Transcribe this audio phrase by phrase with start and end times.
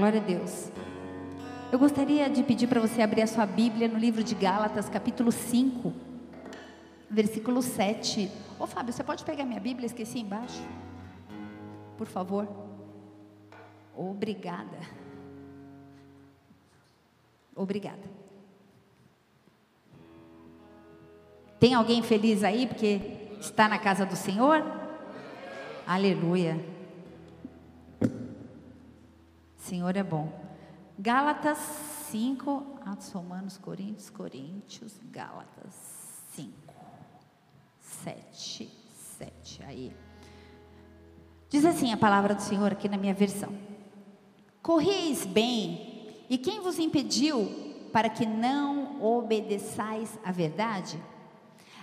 [0.00, 0.72] Glória a Deus.
[1.70, 5.30] Eu gostaria de pedir para você abrir a sua Bíblia no livro de Gálatas, capítulo
[5.30, 5.92] 5,
[7.10, 8.32] versículo 7.
[8.58, 9.84] Ô Fábio, você pode pegar minha Bíblia?
[9.84, 10.62] Esqueci embaixo.
[11.98, 12.48] Por favor.
[13.94, 14.78] Obrigada.
[17.54, 18.08] Obrigada.
[21.58, 23.02] Tem alguém feliz aí porque
[23.38, 24.64] está na casa do Senhor?
[25.86, 26.69] Aleluia.
[29.70, 30.28] Senhor é bom.
[30.98, 31.56] Gálatas
[32.10, 35.72] 5, Atos Romanos, Coríntios, Coríntios, Gálatas
[36.32, 36.50] 5,
[37.78, 38.68] 7,
[39.16, 39.96] 7, aí.
[41.48, 43.56] Diz assim a palavra do Senhor aqui na minha versão.
[44.60, 51.00] Correis bem, e quem vos impediu para que não obedeçais à verdade?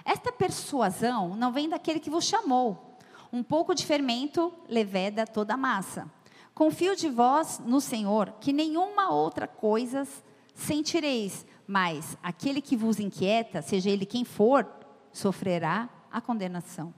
[0.03, 2.97] Esta persuasão não vem daquele que vos chamou.
[3.31, 6.16] Um pouco de fermento leveda toda a massa.
[6.57, 10.07] Confio de vós no Senhor, que nenhuma outra coisa
[10.55, 14.67] sentireis, mas aquele que vos inquieta, seja ele quem for,
[15.13, 16.91] sofrerá a condenação.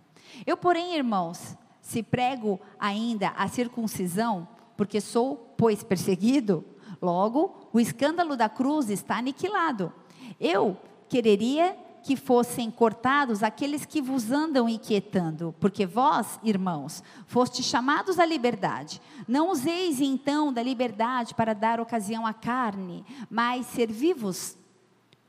[0.45, 6.63] Eu, porém, irmãos, se prego ainda a circuncisão, porque sou, pois, perseguido,
[7.01, 9.91] logo o escândalo da cruz está aniquilado.
[10.39, 10.77] Eu
[11.09, 11.75] quereria
[12.09, 18.99] que fossem cortados aqueles que vos andam inquietando, porque vós, irmãos, fostes chamados à liberdade.
[19.27, 24.57] Não useis então da liberdade para dar ocasião à carne, mas servi-vos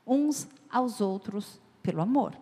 [0.07, 2.35] uns aos outros pelo amor.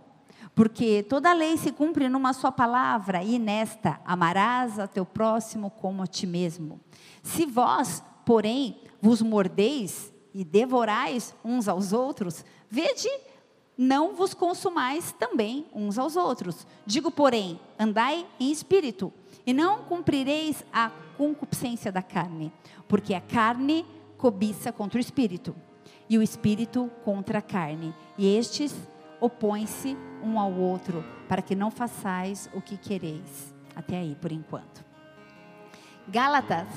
[0.56, 6.02] Porque toda lei se cumpre numa só palavra, e nesta amarás a teu próximo como
[6.02, 6.80] a ti mesmo.
[7.22, 13.10] Se vós, porém, vos mordeis e devorais uns aos outros, vede
[13.82, 16.68] não vos consumais também uns aos outros.
[16.86, 19.14] Digo, porém, andai em espírito,
[19.46, 22.52] e não cumprireis a concupiscência da carne,
[22.90, 23.86] porque a carne
[24.18, 25.56] cobiça contra o espírito,
[26.10, 28.76] e o espírito contra a carne, e estes
[29.22, 33.56] opõem-se um ao outro, para que não façais o que quereis.
[33.74, 34.84] Até aí, por enquanto.
[36.06, 36.68] Gálatas,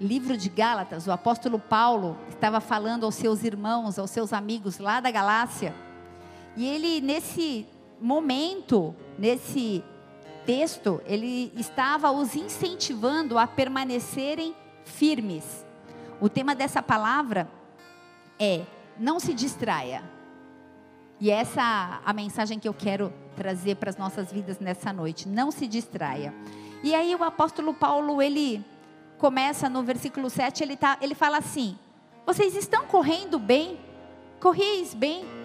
[0.00, 5.00] livro de Gálatas, o apóstolo Paulo estava falando aos seus irmãos, aos seus amigos lá
[5.00, 5.74] da Galácia,
[6.56, 7.66] e ele, nesse
[8.00, 9.84] momento, nesse
[10.46, 15.66] texto, ele estava os incentivando a permanecerem firmes.
[16.20, 17.48] O tema dessa palavra
[18.38, 18.62] é:
[18.98, 20.02] não se distraia.
[21.20, 25.28] E essa é a mensagem que eu quero trazer para as nossas vidas nessa noite.
[25.28, 26.34] Não se distraia.
[26.82, 28.64] E aí o apóstolo Paulo, ele
[29.18, 31.76] começa no versículo 7, ele, tá, ele fala assim:
[32.24, 33.78] Vocês estão correndo bem?
[34.40, 35.35] Corrieis bem?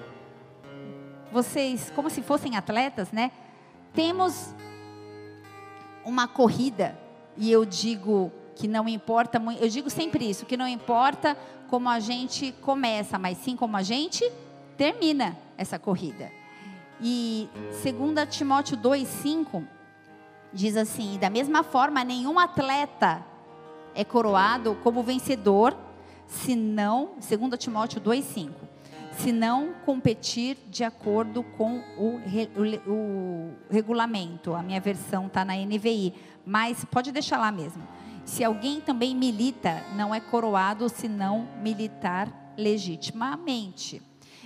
[1.31, 3.31] Vocês, como se fossem atletas, né?
[3.93, 4.53] Temos
[6.05, 6.97] uma corrida,
[7.37, 11.37] e eu digo que não importa, eu digo sempre isso, que não importa
[11.69, 14.29] como a gente começa, mas sim como a gente
[14.77, 16.31] termina essa corrida.
[17.01, 17.49] E
[17.83, 19.65] 2 Timóteo 2,5
[20.53, 23.25] diz assim: da mesma forma, nenhum atleta
[23.95, 25.75] é coroado como vencedor,
[26.27, 28.70] se não, 2 Timóteo 2,5
[29.11, 32.19] se não competir de acordo com o,
[32.55, 34.53] o, o regulamento.
[34.53, 36.13] A minha versão está na NVI,
[36.45, 37.87] mas pode deixar lá mesmo.
[38.23, 44.01] Se alguém também milita, não é coroado se não militar legitimamente.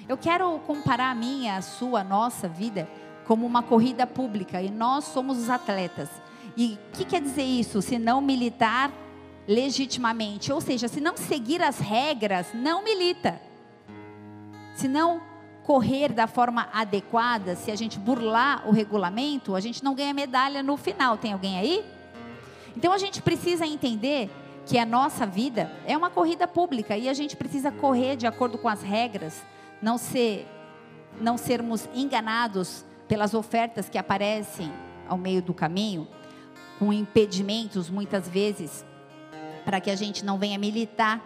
[0.07, 2.87] Eu quero comparar a minha, a sua, a nossa vida
[3.25, 6.09] como uma corrida pública e nós somos os atletas.
[6.55, 7.81] E o que quer dizer isso?
[7.81, 8.91] Se não militar
[9.47, 13.39] legitimamente, ou seja, se não seguir as regras, não milita.
[14.75, 15.21] Se não
[15.63, 20.61] correr da forma adequada, se a gente burlar o regulamento, a gente não ganha medalha
[20.61, 21.17] no final.
[21.17, 21.83] Tem alguém aí?
[22.77, 24.29] Então a gente precisa entender
[24.65, 28.57] que a nossa vida é uma corrida pública e a gente precisa correr de acordo
[28.57, 29.41] com as regras,
[29.81, 30.47] não ser
[31.19, 34.69] não sermos enganados pelas ofertas que aparecem
[35.07, 36.05] ao meio do caminho,
[36.77, 38.83] com impedimentos muitas vezes,
[39.63, 41.21] para que a gente não venha militar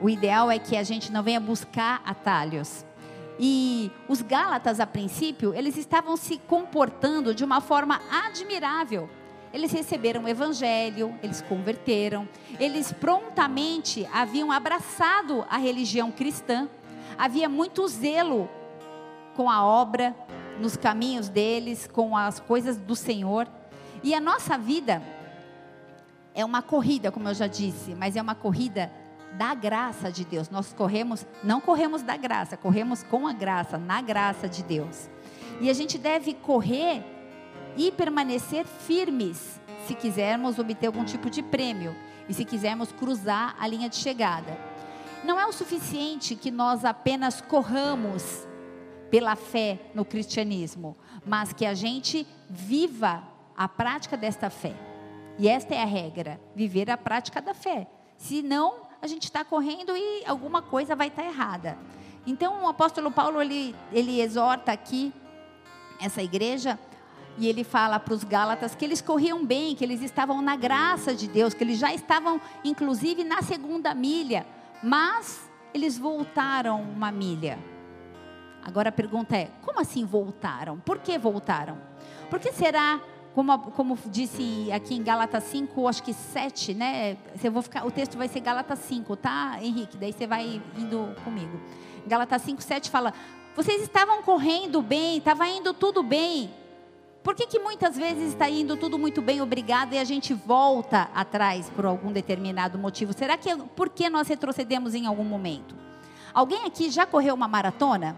[0.00, 2.84] o ideal é que a gente não venha buscar atalhos.
[3.38, 9.08] E os Gálatas, a princípio, eles estavam se comportando de uma forma admirável.
[9.52, 12.28] Eles receberam o evangelho, eles converteram,
[12.58, 16.68] eles prontamente haviam abraçado a religião cristã.
[17.16, 18.48] Havia muito zelo
[19.34, 20.14] com a obra,
[20.60, 23.48] nos caminhos deles, com as coisas do Senhor.
[24.02, 25.00] E a nossa vida
[26.34, 28.90] é uma corrida, como eu já disse, mas é uma corrida
[29.38, 30.50] da graça de Deus.
[30.50, 35.08] Nós corremos, não corremos da graça, corremos com a graça, na graça de Deus.
[35.60, 37.04] E a gente deve correr
[37.76, 41.94] e permanecer firmes se quisermos obter algum tipo de prêmio.
[42.28, 44.54] e se quisermos cruzar a linha de chegada.
[45.24, 48.46] Não é o suficiente que nós apenas corramos
[49.10, 50.94] pela fé no cristianismo,
[51.24, 53.22] mas que a gente viva
[53.56, 54.74] a prática desta fé.
[55.38, 57.86] E esta é a regra: viver a prática da fé.
[58.18, 61.78] Senão, a gente está correndo e alguma coisa vai estar tá errada.
[62.26, 65.12] Então, o apóstolo Paulo ele, ele exorta aqui
[66.00, 66.78] essa igreja
[67.38, 71.14] e ele fala para os Gálatas que eles corriam bem, que eles estavam na graça
[71.14, 74.44] de Deus, que eles já estavam, inclusive, na segunda milha,
[74.82, 77.58] mas eles voltaram uma milha.
[78.64, 80.78] Agora a pergunta é: como assim voltaram?
[80.80, 81.78] Por que voltaram?
[82.28, 83.00] Por que será,
[83.34, 87.16] como, como disse aqui em Gálatas 5, acho que 7, né?
[87.42, 89.96] Eu vou ficar, o texto vai ser Gálatas 5, tá, Henrique?
[89.96, 91.60] Daí você vai indo comigo.
[92.06, 93.12] Gálatas 5, 7 fala:
[93.54, 96.50] vocês estavam correndo bem, estava indo tudo bem.
[97.22, 101.10] Por que, que muitas vezes está indo tudo muito bem, obrigado, e a gente volta
[101.14, 103.12] atrás por algum determinado motivo?
[103.12, 105.74] Será que é porque nós retrocedemos em algum momento?
[106.32, 108.16] Alguém aqui já correu uma maratona?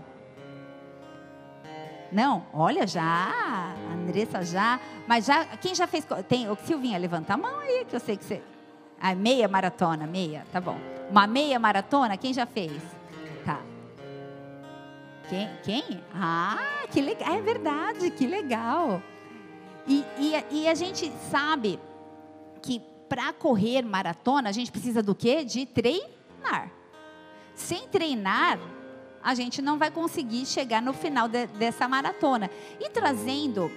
[2.13, 3.75] Não, olha já,
[4.11, 7.97] Andressa já, mas já, quem já fez, tem, o Silvinha, levanta a mão aí, que
[7.97, 8.43] eu sei que você,
[9.01, 10.77] ah, meia maratona, meia, tá bom.
[11.11, 12.83] Uma meia maratona, quem já fez?
[13.45, 13.61] Tá.
[15.29, 15.49] Quem?
[15.63, 16.05] Quem?
[16.15, 19.03] Ah, que legal, é verdade, que legal.
[19.87, 21.81] E, e, e a gente sabe
[22.61, 25.45] que para correr maratona, a gente precisa do quê?
[25.45, 26.71] De treinar.
[27.55, 28.59] Sem treinar,
[29.23, 32.51] a gente não vai conseguir chegar no final de, dessa maratona.
[32.79, 33.71] E trazendo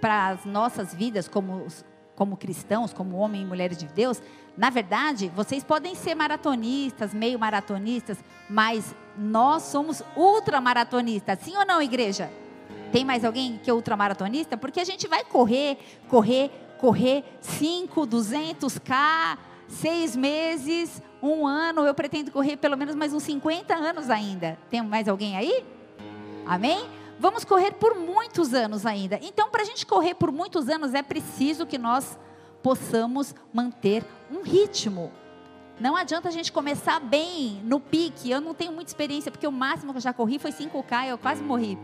[0.00, 1.66] para as nossas vidas como,
[2.14, 4.22] como cristãos, como homens e mulheres de Deus,
[4.56, 8.18] na verdade, vocês podem ser maratonistas, meio maratonistas,
[8.50, 11.38] mas nós somos ultramaratonistas.
[11.42, 12.28] Sim ou não, igreja?
[12.90, 14.56] Tem mais alguém que é ultramaratonista?
[14.56, 15.78] Porque a gente vai correr,
[16.08, 23.22] correr, correr 5, 200K, seis meses, um ano, eu pretendo correr pelo menos mais uns
[23.22, 24.58] 50 anos ainda.
[24.70, 25.64] Tem mais alguém aí?
[26.46, 26.84] Amém?
[27.18, 29.18] Vamos correr por muitos anos ainda.
[29.22, 32.18] Então, para a gente correr por muitos anos, é preciso que nós
[32.62, 35.12] possamos manter um ritmo.
[35.80, 38.30] Não adianta a gente começar bem no pique.
[38.30, 41.18] Eu não tenho muita experiência, porque o máximo que eu já corri foi 5K, eu
[41.18, 41.78] quase morri.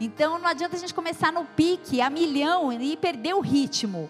[0.00, 4.08] Então, não adianta a gente começar no pique, a milhão, e perder o ritmo.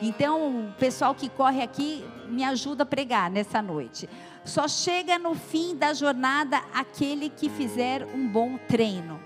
[0.00, 4.08] Então, o pessoal que corre aqui me ajuda a pregar nessa noite.
[4.44, 9.20] Só chega no fim da jornada aquele que fizer um bom treino,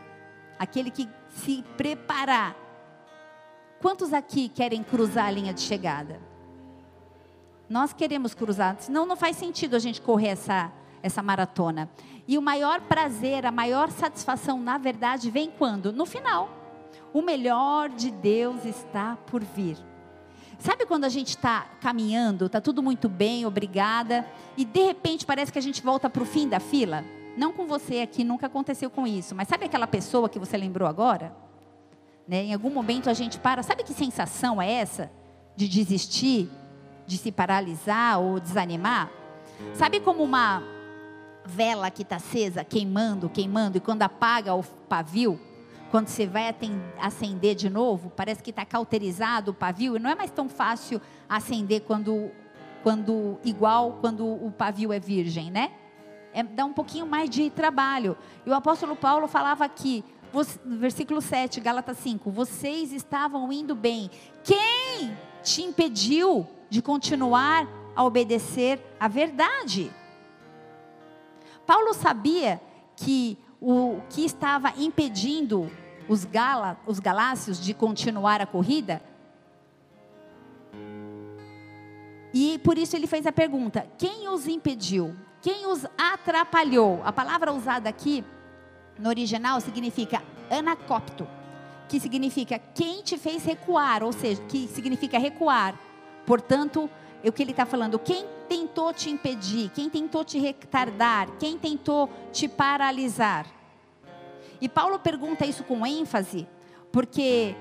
[0.59, 2.57] aquele que se preparar.
[3.81, 6.21] Quantos aqui querem cruzar a linha de chegada?
[7.69, 10.73] Nós queremos cruzar, senão não faz sentido a gente correr essa,
[11.03, 11.91] essa maratona.
[12.27, 15.93] E o maior prazer, a maior satisfação, na verdade, vem quando?
[15.93, 16.49] No final.
[17.13, 19.77] O melhor de Deus está por vir.
[20.59, 24.27] Sabe quando a gente está caminhando, está tudo muito bem, obrigada,
[24.57, 27.05] e de repente parece que a gente volta para o fim da fila?
[27.37, 30.89] Não com você aqui, nunca aconteceu com isso, mas sabe aquela pessoa que você lembrou
[30.89, 31.37] agora?
[32.27, 32.45] Né?
[32.45, 35.11] Em algum momento a gente para, sabe que sensação é essa?
[35.55, 36.51] De desistir,
[37.07, 39.11] de se paralisar ou desanimar?
[39.75, 40.63] Sabe como uma
[41.45, 45.39] vela que está acesa, queimando, queimando, e quando apaga o pavio,
[45.91, 46.55] quando você vai
[46.99, 51.01] acender de novo, parece que está cauterizado o pavio e não é mais tão fácil
[51.29, 52.31] acender quando,
[52.83, 55.71] quando igual quando o pavio é virgem, né?
[56.37, 58.15] É, dá um pouquinho mais de trabalho.
[58.45, 60.05] E o apóstolo Paulo falava aqui,
[60.67, 64.11] no versículo 7, Gálatas 5, vocês estavam indo bem.
[64.45, 67.67] Quem te impediu de continuar
[67.97, 69.91] a obedecer a verdade?
[71.67, 72.61] Paulo sabia
[72.95, 75.73] que o que estava impedindo
[76.07, 79.01] os, gala, os galácios de continuar a corrida?
[82.35, 85.17] E por isso ele fez a pergunta: quem os impediu?
[85.47, 87.01] Quem os atrapalhou?
[87.05, 88.25] A palavra usada aqui
[88.99, 91.25] no original significa anacopto,
[91.89, 95.79] que significa quem te fez recuar, ou seja, que significa recuar.
[96.27, 96.91] Portanto,
[97.23, 102.11] o que ele está falando, quem tentou te impedir, quem tentou te retardar, quem tentou
[102.33, 103.47] te paralisar.
[104.61, 106.45] E Paulo pergunta isso com ênfase,
[106.91, 107.55] porque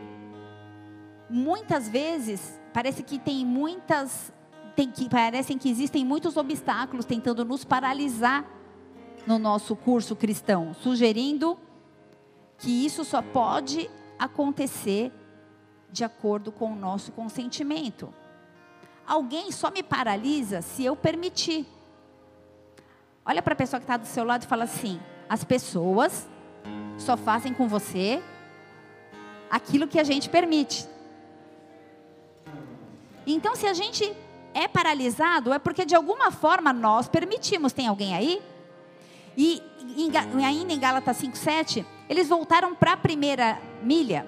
[1.30, 4.34] muitas vezes parece que tem muitas,
[4.76, 8.46] tem que, parecem que existem muitos obstáculos tentando nos paralisar
[9.26, 11.58] no nosso curso cristão, sugerindo
[12.58, 13.90] que isso só pode
[14.20, 15.12] acontecer
[15.92, 18.14] de acordo com o nosso consentimento.
[19.08, 21.66] Alguém só me paralisa se eu permitir.
[23.26, 26.28] Olha para a pessoa que está do seu lado e fala assim: as pessoas
[26.98, 28.22] só fazem com você
[29.50, 30.88] aquilo que a gente permite.
[33.28, 34.16] Então, se a gente
[34.56, 37.74] é paralisado, é porque de alguma forma nós permitimos.
[37.74, 38.42] Tem alguém aí?
[39.38, 39.62] E
[39.98, 44.26] em, ainda em Gálatas 5,7, eles voltaram para a primeira milha,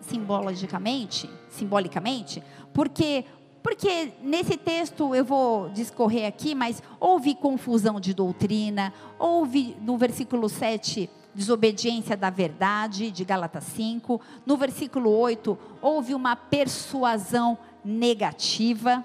[0.00, 2.42] simbolicamente, simbolicamente,
[2.72, 3.24] porque
[3.60, 10.48] porque nesse texto eu vou discorrer aqui, mas houve confusão de doutrina, houve no versículo
[10.48, 14.20] 7 desobediência da verdade, de Gálatas 5.
[14.44, 19.04] No versículo 8, houve uma persuasão negativa.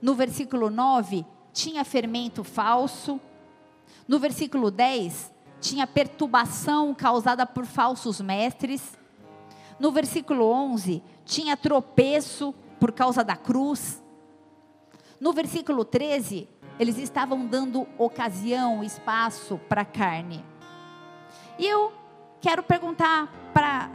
[0.00, 3.20] No versículo 9, tinha fermento falso.
[4.06, 8.96] No versículo 10, tinha perturbação causada por falsos mestres.
[9.78, 14.02] No versículo 11, tinha tropeço por causa da cruz.
[15.20, 20.44] No versículo 13, eles estavam dando ocasião, espaço para a carne.
[21.58, 21.92] E eu
[22.40, 23.90] quero perguntar para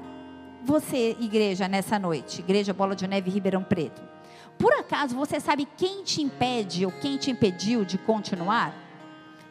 [0.63, 4.12] você, igreja, nessa noite, Igreja Bola de Neve Ribeirão Preto.
[4.57, 8.73] Por acaso você sabe quem te impede ou quem te impediu de continuar?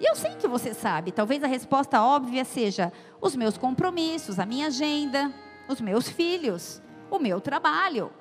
[0.01, 4.45] E eu sei que você sabe, talvez a resposta óbvia seja os meus compromissos, a
[4.45, 5.33] minha agenda,
[5.69, 8.13] os meus filhos, o meu trabalho,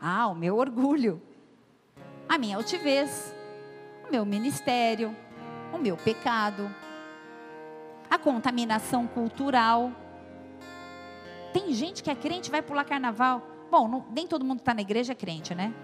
[0.00, 1.20] ah, o meu orgulho,
[2.26, 3.34] a minha altivez,
[4.08, 5.14] o meu ministério,
[5.72, 6.74] o meu pecado,
[8.10, 9.92] a contaminação cultural.
[11.52, 13.42] Tem gente que é crente vai pular carnaval.
[13.70, 15.74] Bom, não, nem todo mundo que está na igreja é crente, né?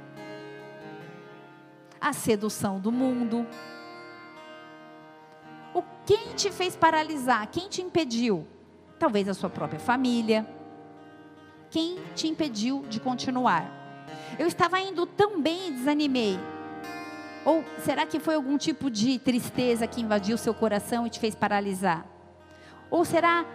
[2.04, 3.46] A sedução do mundo.
[5.72, 7.48] O quem te fez paralisar?
[7.50, 8.46] Quem te impediu?
[8.98, 10.46] Talvez a sua própria família.
[11.70, 13.66] Quem te impediu de continuar?
[14.38, 16.38] Eu estava indo tão bem e desanimei.
[17.42, 21.34] Ou será que foi algum tipo de tristeza que invadiu seu coração e te fez
[21.34, 22.04] paralisar?
[22.90, 23.46] Ou será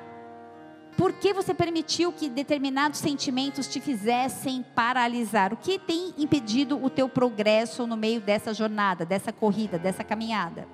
[1.00, 5.53] por que você permitiu que determinados sentimentos te fizessem paralisar?
[5.53, 10.68] O que tem impedido o teu progresso no meio dessa jornada, dessa corrida, dessa caminhada?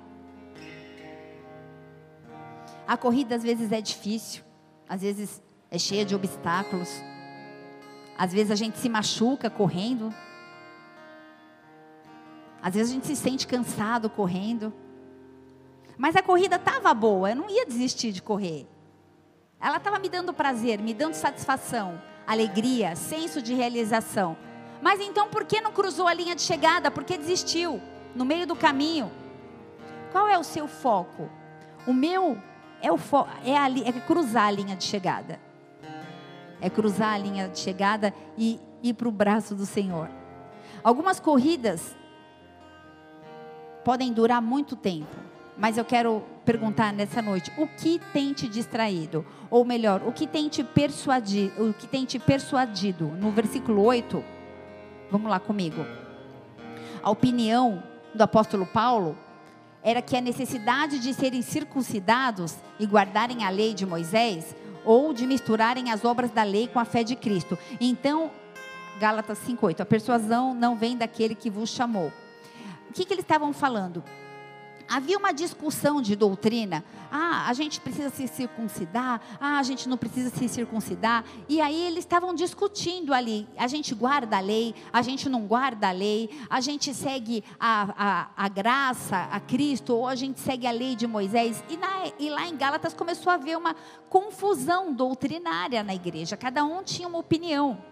[2.88, 4.42] A corrida às vezes é difícil,
[4.88, 5.40] às vezes
[5.70, 6.90] é cheia de obstáculos.
[8.18, 10.12] Às vezes a gente se machuca correndo.
[12.60, 14.74] Às vezes a gente se sente cansado correndo.
[15.96, 18.66] Mas a corrida estava boa, eu não ia desistir de correr.
[19.60, 24.36] Ela estava me dando prazer, me dando satisfação, alegria, senso de realização.
[24.82, 26.90] Mas então por que não cruzou a linha de chegada?
[26.90, 27.80] Por que desistiu
[28.14, 29.10] no meio do caminho?
[30.12, 31.30] Qual é o seu foco?
[31.86, 32.40] O meu
[32.80, 35.40] é, o fo é, a, é cruzar a linha de chegada.
[36.60, 40.08] É cruzar a linha de chegada e ir para o braço do Senhor.
[40.82, 41.96] Algumas corridas
[43.84, 45.16] podem durar muito tempo.
[45.56, 49.26] Mas eu quero perguntar nessa noite, o que tem te distraído?
[49.50, 53.08] Ou melhor, o que tem te persuadido, o que tem te persuadido?
[53.08, 54.24] No versículo 8,
[55.10, 55.84] vamos lá comigo.
[57.02, 57.82] A opinião
[58.14, 59.18] do apóstolo Paulo
[59.82, 65.26] era que a necessidade de serem circuncidados e guardarem a lei de Moisés, ou de
[65.26, 67.58] misturarem as obras da lei com a fé de Cristo.
[67.80, 68.30] Então,
[69.00, 72.12] Gálatas 5:8, a persuasão não vem daquele que vos chamou.
[72.88, 74.02] O que, que eles estavam falando?
[74.88, 76.84] Havia uma discussão de doutrina.
[77.10, 79.20] Ah, a gente precisa se circuncidar.
[79.40, 81.24] Ah, a gente não precisa se circuncidar.
[81.48, 83.48] E aí eles estavam discutindo ali.
[83.56, 86.30] A gente guarda a lei, a gente não guarda a lei.
[86.48, 90.94] A gente segue a, a, a graça, a Cristo, ou a gente segue a lei
[90.94, 91.62] de Moisés.
[91.68, 93.74] E, na, e lá em Gálatas começou a haver uma
[94.08, 96.36] confusão doutrinária na igreja.
[96.36, 97.82] Cada um tinha uma opinião.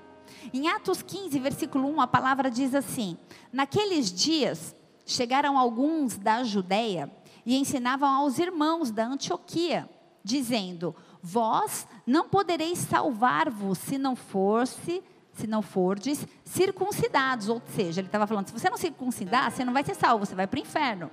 [0.53, 3.17] Em Atos 15, versículo 1, a palavra diz assim:
[3.53, 7.11] Naqueles dias chegaram alguns da Judéia
[7.44, 9.88] e ensinavam aos irmãos da Antioquia,
[10.23, 15.02] dizendo: Vós não podereis salvar-vos se não fosse
[15.34, 17.49] se não fordes circuncidados.
[17.49, 20.34] Ou seja, ele estava falando: se você não circuncidar, você não vai ser salvo, você
[20.34, 21.11] vai para o inferno.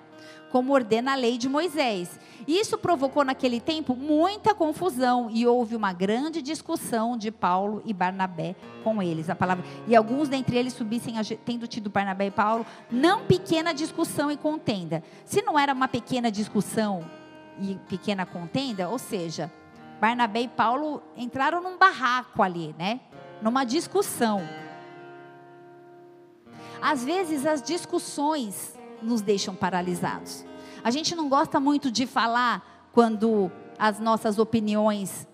[0.52, 2.20] Como ordena a lei de Moisés.
[2.48, 8.56] Isso provocou naquele tempo muita confusão e houve uma grande discussão de Paulo e Barnabé
[8.84, 9.30] com eles.
[9.30, 11.16] A palavra e alguns dentre eles subissem,
[11.46, 15.04] tendo tido Barnabé e Paulo, não pequena discussão e contenda.
[15.24, 17.06] Se não era uma pequena discussão
[17.60, 19.52] e pequena contenda, ou seja,
[20.00, 23.00] Barnabé e Paulo entraram num barraco ali, né?
[23.42, 24.42] numa discussão.
[26.82, 30.46] Às vezes as discussões nos deixam paralisados.
[30.84, 35.28] A gente não gosta muito de falar quando as nossas opiniões,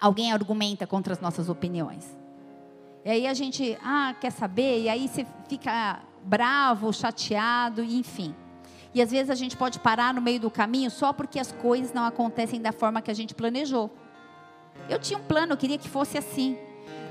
[0.00, 2.04] alguém argumenta contra as nossas opiniões.
[3.04, 4.82] E aí a gente, ah, quer saber?
[4.82, 8.34] E aí você fica bravo, chateado, enfim.
[8.94, 11.92] E às vezes a gente pode parar no meio do caminho só porque as coisas
[11.92, 13.90] não acontecem da forma que a gente planejou.
[14.88, 16.56] Eu tinha um plano, eu queria que fosse assim.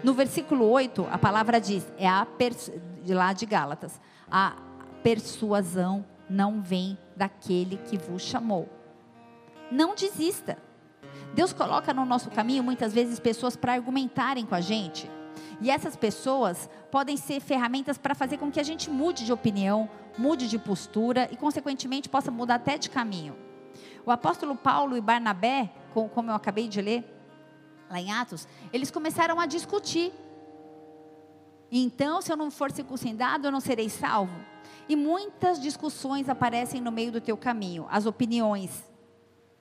[0.04, 2.28] No versículo 8, a palavra diz, é a
[3.04, 4.00] de lá de Gálatas.
[4.30, 4.54] a
[5.04, 8.70] persuasão não vem daquele que vos chamou.
[9.70, 10.58] Não desista.
[11.34, 15.10] Deus coloca no nosso caminho muitas vezes pessoas para argumentarem com a gente.
[15.62, 19.90] E essas pessoas podem ser ferramentas para fazer com que a gente mude de opinião,
[20.18, 23.36] mude de postura e, consequentemente, possa mudar até de caminho.
[24.06, 27.04] O apóstolo Paulo e Barnabé, como eu acabei de ler
[27.90, 30.12] lá em Atos, eles começaram a discutir.
[31.72, 34.53] Então, se eu não for circuncidado, eu não serei salvo.
[34.88, 38.84] E muitas discussões aparecem no meio do teu caminho, as opiniões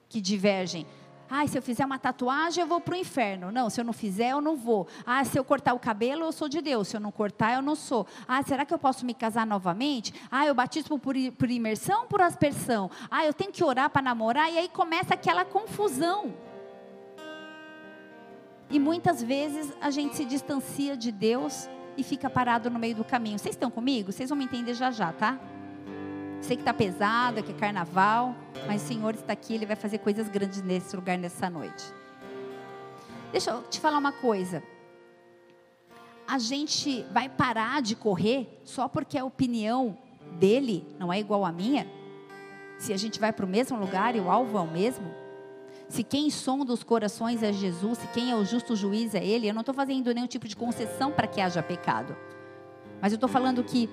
[0.09, 0.85] que divergem.
[1.29, 3.51] Ah, se eu fizer uma tatuagem, eu vou para o inferno.
[3.51, 4.87] Não, se eu não fizer, eu não vou.
[5.05, 6.89] Ah, se eu cortar o cabelo, eu sou de Deus.
[6.89, 8.05] Se eu não cortar, eu não sou.
[8.27, 10.13] Ah, será que eu posso me casar novamente?
[10.29, 12.91] Ah, eu batismo por, por imersão ou por aspersão?
[13.09, 14.51] Ah, eu tenho que orar para namorar?
[14.51, 16.33] E aí começa aquela confusão.
[18.69, 23.03] E muitas vezes a gente se distancia de Deus e fica parado no meio do
[23.03, 23.37] caminho.
[23.37, 24.11] Vocês estão comigo?
[24.11, 25.39] Vocês vão me entender já já, tá?
[26.41, 28.35] Sei que está pesado, que é carnaval,
[28.67, 31.85] mas o Senhor está aqui, Ele vai fazer coisas grandes nesse lugar nessa noite.
[33.31, 34.61] Deixa eu te falar uma coisa.
[36.27, 39.97] A gente vai parar de correr só porque a opinião
[40.39, 41.87] dele não é igual à minha?
[42.77, 45.22] Se a gente vai para o mesmo lugar e o alvo é o mesmo?
[45.93, 49.47] Se quem sonda os corações é Jesus, se quem é o justo juiz é Ele,
[49.47, 52.17] eu não estou fazendo nenhum tipo de concessão para que haja pecado.
[52.99, 53.87] Mas eu estou falando que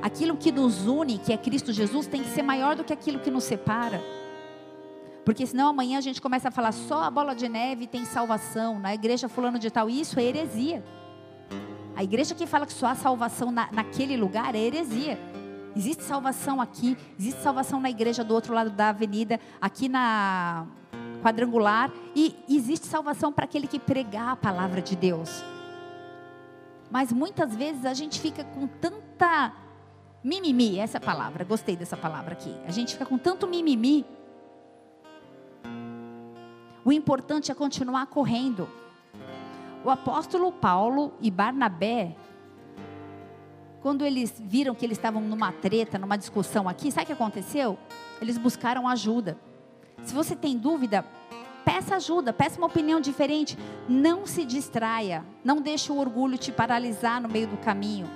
[0.00, 3.18] aquilo que nos une, que é Cristo Jesus, tem que ser maior do que aquilo
[3.18, 4.00] que nos separa.
[5.24, 8.78] Porque senão amanhã a gente começa a falar só a bola de neve tem salvação,
[8.78, 10.84] na igreja fulano de tal, isso é heresia.
[11.96, 15.18] A igreja que fala que só há salvação na, naquele lugar é heresia.
[15.74, 20.68] Existe salvação aqui, existe salvação na igreja do outro lado da avenida, aqui na
[21.22, 25.42] quadrangular, e existe salvação para aquele que pregar a palavra de Deus.
[26.90, 29.52] Mas muitas vezes a gente fica com tanta
[30.26, 32.52] Mimimi, essa palavra, gostei dessa palavra aqui.
[32.66, 34.04] A gente fica com tanto mimimi.
[36.84, 38.68] O importante é continuar correndo.
[39.84, 42.16] O apóstolo Paulo e Barnabé,
[43.80, 47.78] quando eles viram que eles estavam numa treta, numa discussão aqui, sabe o que aconteceu?
[48.20, 49.38] Eles buscaram ajuda.
[50.06, 51.04] Se você tem dúvida,
[51.64, 53.58] peça ajuda, peça uma opinião diferente.
[53.88, 58.08] Não se distraia, não deixe o orgulho te paralisar no meio do caminho.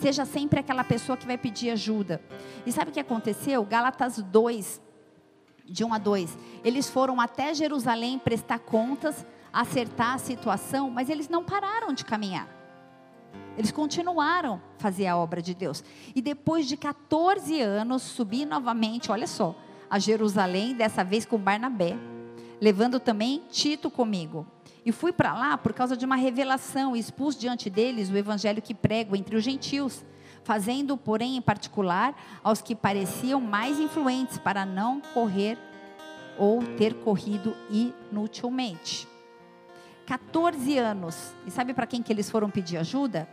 [0.00, 2.20] Seja sempre aquela pessoa que vai pedir ajuda.
[2.66, 3.64] E sabe o que aconteceu?
[3.64, 4.82] Gálatas 2,
[5.64, 6.38] de 1 a 2.
[6.64, 12.48] Eles foram até Jerusalém prestar contas, acertar a situação, mas eles não pararam de caminhar.
[13.56, 15.84] Eles continuaram a fazer a obra de Deus.
[16.16, 19.54] E depois de 14 anos, subi novamente, olha só,
[19.90, 21.96] a Jerusalém, dessa vez com Barnabé,
[22.60, 24.46] levando também Tito comigo.
[24.84, 28.62] E fui para lá por causa de uma revelação e expus diante deles o evangelho
[28.62, 30.04] que prego entre os gentios,
[30.44, 35.58] fazendo, porém, em particular, aos que pareciam mais influentes para não correr
[36.38, 39.06] ou ter corrido inutilmente.
[40.06, 41.34] 14 anos.
[41.46, 43.28] E sabe para quem que eles foram pedir ajuda?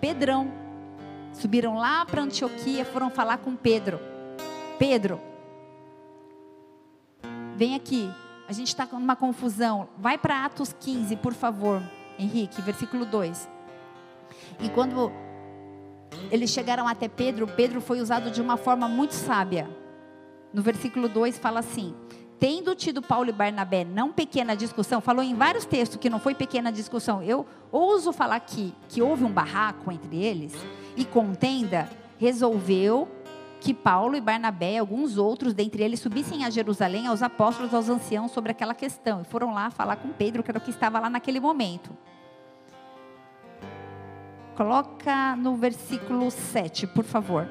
[0.00, 0.50] Pedrão.
[1.34, 4.00] Subiram lá para Antioquia, foram falar com Pedro.
[4.78, 5.20] Pedro,
[7.58, 8.08] vem aqui,
[8.48, 9.88] a gente está com uma confusão.
[9.98, 11.82] Vai para Atos 15, por favor,
[12.16, 13.48] Henrique, versículo 2.
[14.60, 15.10] E quando
[16.30, 19.68] eles chegaram até Pedro, Pedro foi usado de uma forma muito sábia.
[20.54, 21.96] No versículo 2 fala assim:
[22.38, 26.36] Tendo tido Paulo e Barnabé não pequena discussão, falou em vários textos que não foi
[26.36, 27.20] pequena discussão.
[27.20, 30.54] Eu ouso falar aqui que houve um barraco entre eles
[30.96, 33.08] e contenda, resolveu
[33.60, 37.88] que Paulo e Barnabé e alguns outros, dentre eles, subissem a Jerusalém aos apóstolos, aos
[37.88, 39.22] anciãos sobre aquela questão.
[39.22, 41.90] E foram lá falar com Pedro, que era o que estava lá naquele momento.
[44.56, 47.48] Coloca no versículo 7, por favor.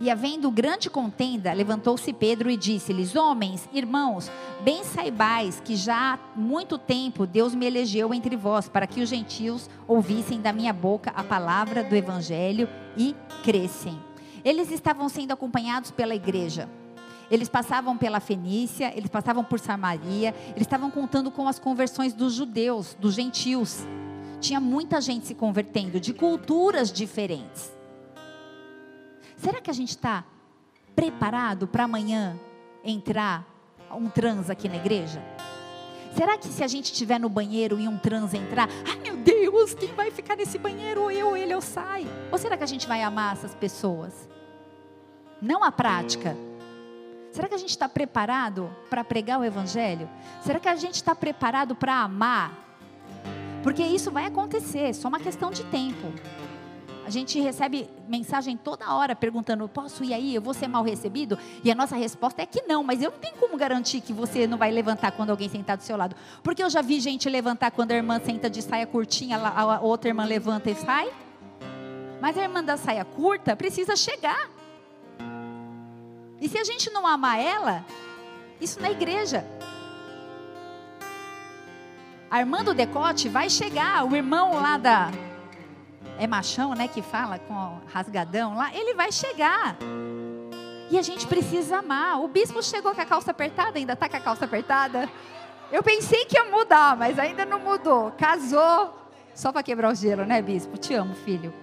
[0.00, 4.28] E havendo grande contenda, levantou-se Pedro e disse-lhes: Homens, irmãos,
[4.64, 9.08] bem saibais que já há muito tempo Deus me elegeu entre vós, para que os
[9.08, 14.11] gentios ouvissem da minha boca a palavra do evangelho e crescem.
[14.44, 16.68] Eles estavam sendo acompanhados pela igreja.
[17.30, 22.34] Eles passavam pela Fenícia, eles passavam por Samaria, eles estavam contando com as conversões dos
[22.34, 23.86] judeus, dos gentios.
[24.40, 27.72] Tinha muita gente se convertendo, de culturas diferentes.
[29.36, 30.24] Será que a gente está
[30.94, 32.38] preparado para amanhã
[32.84, 33.46] entrar
[33.90, 35.22] um trans aqui na igreja?
[36.14, 39.72] Será que se a gente estiver no banheiro e um trans entrar, ai meu Deus,
[39.72, 41.10] quem vai ficar nesse banheiro?
[41.10, 42.08] Eu, ele, eu saio?
[42.30, 44.28] Ou será que a gente vai amar essas pessoas?
[45.42, 46.36] Não a prática.
[47.32, 50.08] Será que a gente está preparado para pregar o Evangelho?
[50.42, 52.52] Será que a gente está preparado para amar?
[53.62, 56.12] Porque isso vai acontecer, só uma questão de tempo.
[57.08, 60.34] gente recebe mensagem toda hora perguntando: posso ir aí?
[60.34, 61.38] Eu vou ser mal recebido?
[61.64, 64.46] E a nossa resposta é que não, mas eu não tenho como garantir que você
[64.46, 66.14] não vai levantar quando alguém sentar do seu lado.
[66.42, 70.10] Porque eu já vi gente levantar quando a irmã senta de saia curtinha, a outra
[70.10, 71.10] irmã levanta e sai.
[72.20, 74.61] Mas a irmã da saia curta precisa chegar.
[76.42, 77.84] E se a gente não amar ela,
[78.60, 79.46] isso na igreja.
[82.28, 85.12] A irmã do decote vai chegar, o irmão lá da.
[86.18, 86.88] É machão, né?
[86.88, 88.74] Que fala com rasgadão lá.
[88.74, 89.76] Ele vai chegar.
[90.90, 92.20] E a gente precisa amar.
[92.20, 95.08] O bispo chegou com a calça apertada, ainda está com a calça apertada.
[95.70, 98.10] Eu pensei que ia mudar, mas ainda não mudou.
[98.18, 98.98] Casou.
[99.32, 100.76] Só para quebrar o gelo, né, bispo?
[100.76, 101.54] Te amo, filho.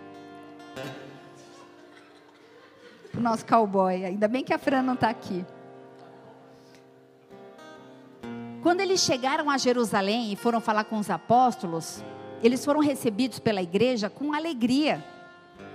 [3.15, 4.05] O nosso cowboy.
[4.05, 5.45] Ainda bem que a Fran não está aqui.
[8.61, 12.03] Quando eles chegaram a Jerusalém e foram falar com os apóstolos,
[12.43, 15.03] eles foram recebidos pela igreja com alegria.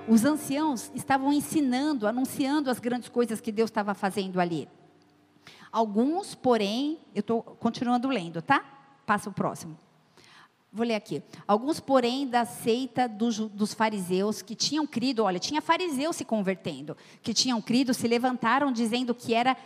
[0.07, 4.69] Os anciãos estavam ensinando, anunciando as grandes coisas que Deus estava fazendo ali.
[5.73, 8.63] Alguns, porém, eu estou continuando lendo, tá?
[9.07, 9.77] Passa o próximo.
[10.75, 11.23] Vou ler aqui.
[11.47, 16.97] Alguns, porém, da seita dos, dos, fariseus que tinham crido, olha, tinha fariseus se convertendo,
[17.23, 19.57] que tinham crido, se levantaram dizendo que era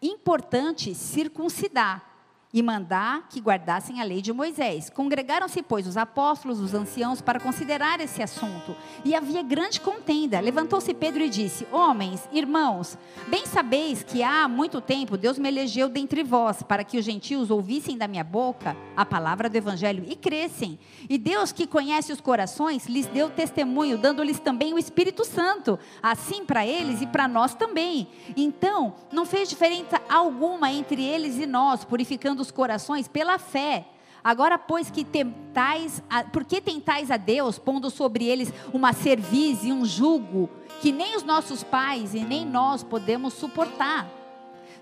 [0.00, 2.15] importante circuncidar
[2.56, 4.88] e mandar que guardassem a lei de Moisés.
[4.88, 8.74] Congregaram-se, pois, os apóstolos, os anciãos, para considerar esse assunto.
[9.04, 10.40] E havia grande contenda.
[10.40, 12.96] Levantou-se Pedro e disse: Homens, irmãos,
[13.28, 17.50] bem sabeis que há muito tempo Deus me elegeu dentre vós, para que os gentios
[17.50, 20.78] ouvissem da minha boca a palavra do evangelho e crescem.
[21.10, 26.42] E Deus, que conhece os corações, lhes deu testemunho, dando-lhes também o Espírito Santo, assim
[26.46, 28.08] para eles e para nós também.
[28.34, 33.86] Então, não fez diferença alguma entre eles e nós, purificando os corações pela fé.
[34.22, 39.62] Agora, pois que tentais, a, por que tentais a Deus, pondo sobre eles uma cerviz
[39.62, 44.08] e um jugo que nem os nossos pais e nem nós podemos suportar?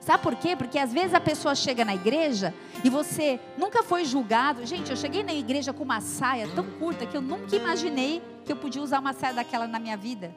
[0.00, 0.54] Sabe por quê?
[0.54, 4.64] Porque às vezes a pessoa chega na igreja e você nunca foi julgado.
[4.66, 8.52] Gente, eu cheguei na igreja com uma saia tão curta que eu nunca imaginei que
[8.52, 10.34] eu podia usar uma saia daquela na minha vida.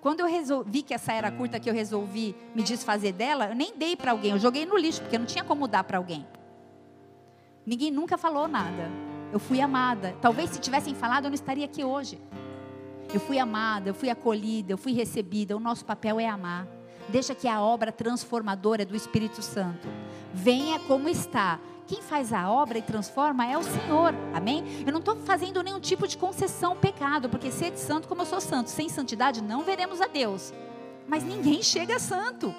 [0.00, 3.54] Quando eu resolvi que a saia era curta, que eu resolvi me desfazer dela, eu
[3.54, 6.24] nem dei para alguém, eu joguei no lixo, porque não tinha como dar para alguém.
[7.68, 8.90] Ninguém nunca falou nada.
[9.30, 10.16] Eu fui amada.
[10.22, 12.18] Talvez se tivessem falado, eu não estaria aqui hoje.
[13.12, 15.54] Eu fui amada, eu fui acolhida, eu fui recebida.
[15.54, 16.66] O nosso papel é amar.
[17.10, 19.86] Deixa que a obra transformadora do Espírito Santo
[20.32, 21.60] venha como está.
[21.86, 24.14] Quem faz a obra e transforma é o Senhor.
[24.32, 24.64] Amém?
[24.86, 28.26] Eu não estou fazendo nenhum tipo de concessão ao pecado, porque ser santo como eu
[28.26, 30.54] sou santo, sem santidade não veremos a Deus.
[31.06, 32.54] Mas ninguém chega santo.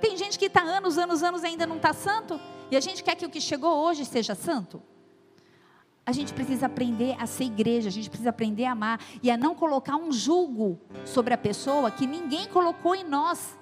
[0.00, 2.40] Tem gente que está anos, anos, anos ainda não está santo.
[2.70, 4.82] E a gente quer que o que chegou hoje seja santo.
[6.04, 9.36] A gente precisa aprender a ser igreja, a gente precisa aprender a amar e a
[9.36, 13.56] não colocar um julgo sobre a pessoa que ninguém colocou em nós.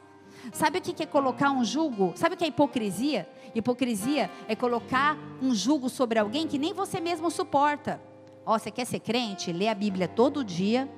[0.52, 2.12] Sabe o que é colocar um julgo?
[2.16, 3.28] Sabe o que é hipocrisia?
[3.54, 8.00] Hipocrisia é colocar um julgo sobre alguém que nem você mesmo suporta.
[8.46, 9.52] Ó, você quer ser crente?
[9.52, 10.88] Lê a Bíblia todo dia,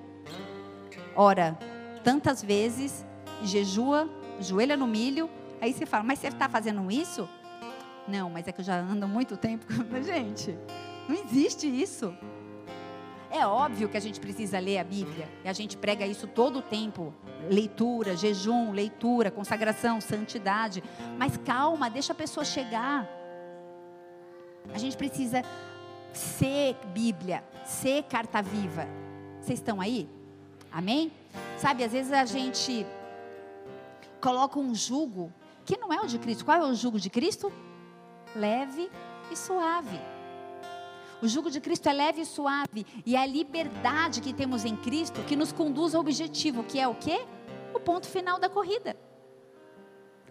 [1.16, 1.58] ora
[2.04, 3.04] tantas vezes,
[3.42, 4.08] jejua
[4.40, 5.28] joelha no milho.
[5.60, 7.28] Aí você fala, mas você está fazendo isso?
[8.06, 9.66] Não, mas é que eu já ando muito tempo.
[10.02, 10.58] Gente,
[11.08, 12.14] não existe isso.
[13.30, 15.26] É óbvio que a gente precisa ler a Bíblia.
[15.42, 17.14] E a gente prega isso todo o tempo.
[17.48, 20.82] Leitura, jejum, leitura, consagração, santidade.
[21.16, 23.08] Mas calma, deixa a pessoa chegar.
[24.74, 25.42] A gente precisa
[26.12, 28.86] ser Bíblia, ser carta viva.
[29.40, 30.08] Vocês estão aí?
[30.70, 31.10] Amém?
[31.56, 32.86] Sabe, às vezes a gente
[34.20, 35.32] coloca um jugo
[35.64, 36.44] que não é o de Cristo.
[36.44, 37.50] Qual é o jugo de Cristo?
[38.34, 38.90] Leve
[39.30, 40.00] e suave.
[41.22, 42.84] O jugo de Cristo é leve e suave.
[43.06, 46.88] E é a liberdade que temos em Cristo que nos conduz ao objetivo, que é
[46.88, 47.24] o quê?
[47.72, 48.96] O ponto final da corrida.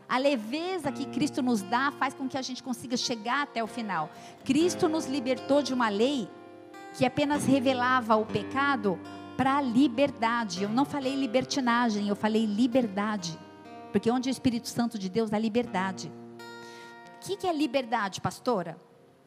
[0.10, 3.68] A leveza que Cristo nos dá faz com que a gente consiga chegar até o
[3.68, 4.10] final.
[4.44, 6.30] Cristo nos libertou de uma lei
[6.94, 9.00] que apenas revelava o pecado
[9.38, 10.64] para a liberdade.
[10.64, 13.40] Eu não falei libertinagem, eu falei liberdade.
[13.94, 16.12] Porque onde o Espírito Santo de Deus, há liberdade.
[17.22, 18.78] Que, que é liberdade, pastora?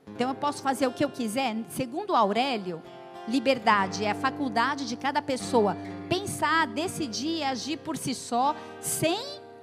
[0.08, 1.56] Então eu posso fazer o que eu quiser?
[1.68, 2.82] Segundo Aurélio,
[3.28, 5.76] liberdade é a faculdade de cada pessoa
[6.08, 9.18] pensar, decidir e agir por si só, sem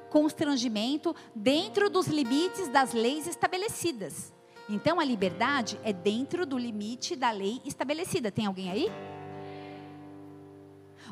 [0.09, 4.33] constrangimento, dentro dos limites das leis estabelecidas.
[4.69, 8.31] Então a liberdade é dentro do limite da lei estabelecida.
[8.31, 8.91] Tem alguém aí?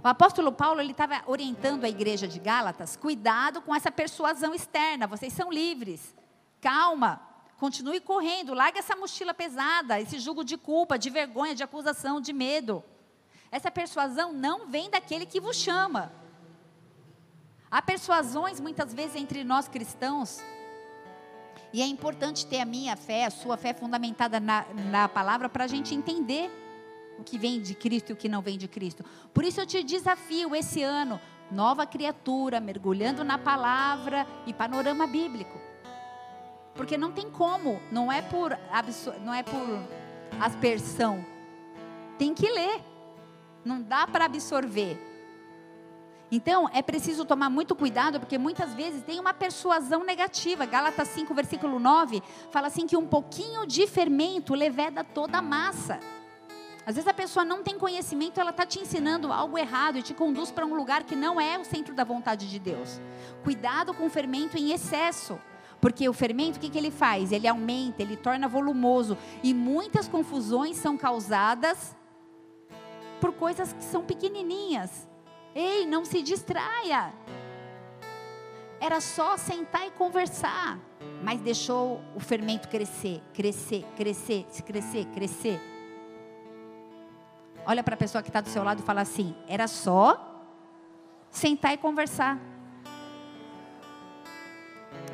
[0.01, 5.05] O apóstolo Paulo ele estava orientando a igreja de Gálatas, cuidado com essa persuasão externa.
[5.05, 6.17] Vocês são livres.
[6.61, 7.21] Calma,
[7.57, 12.33] continue correndo, larga essa mochila pesada, esse jugo de culpa, de vergonha, de acusação, de
[12.33, 12.83] medo.
[13.51, 16.11] Essa persuasão não vem daquele que vos chama.
[17.71, 20.39] Há persuasões muitas vezes entre nós cristãos,
[21.71, 25.65] e é importante ter a minha fé, a sua fé fundamentada na, na palavra, para
[25.65, 26.49] a gente entender
[27.19, 29.05] o que vem de Cristo e o que não vem de Cristo.
[29.33, 35.68] Por isso eu te desafio esse ano, nova criatura, mergulhando na palavra e panorama bíblico.
[36.79, 38.57] Porque não tem como, não é por
[39.21, 39.83] não é por
[40.39, 41.25] aspersão.
[42.17, 42.79] Tem que ler.
[43.65, 44.97] Não dá para absorver.
[46.31, 50.65] Então, é preciso tomar muito cuidado, porque muitas vezes tem uma persuasão negativa.
[50.65, 55.99] Gálatas 5, versículo 9, fala assim que um pouquinho de fermento leveda toda a massa.
[56.85, 60.13] Às vezes a pessoa não tem conhecimento, ela está te ensinando algo errado e te
[60.13, 63.01] conduz para um lugar que não é o centro da vontade de Deus.
[63.43, 65.37] Cuidado com o fermento em excesso.
[65.81, 67.31] Porque o fermento, o que, que ele faz?
[67.31, 69.17] Ele aumenta, ele torna volumoso.
[69.41, 71.95] E muitas confusões são causadas
[73.19, 75.07] por coisas que são pequenininhas.
[75.55, 77.13] Ei, não se distraia.
[78.79, 80.79] Era só sentar e conversar,
[81.21, 85.61] mas deixou o fermento crescer, crescer, crescer, crescer, crescer.
[87.65, 90.43] Olha para a pessoa que está do seu lado e fala assim: era só
[91.29, 92.39] sentar e conversar.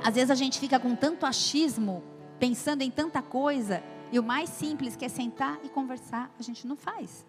[0.06, 2.04] Às vezes a gente fica com tanto achismo,
[2.40, 6.68] pensando em tanta coisa, e o mais simples que é sentar e conversar, a gente
[6.68, 7.26] não faz.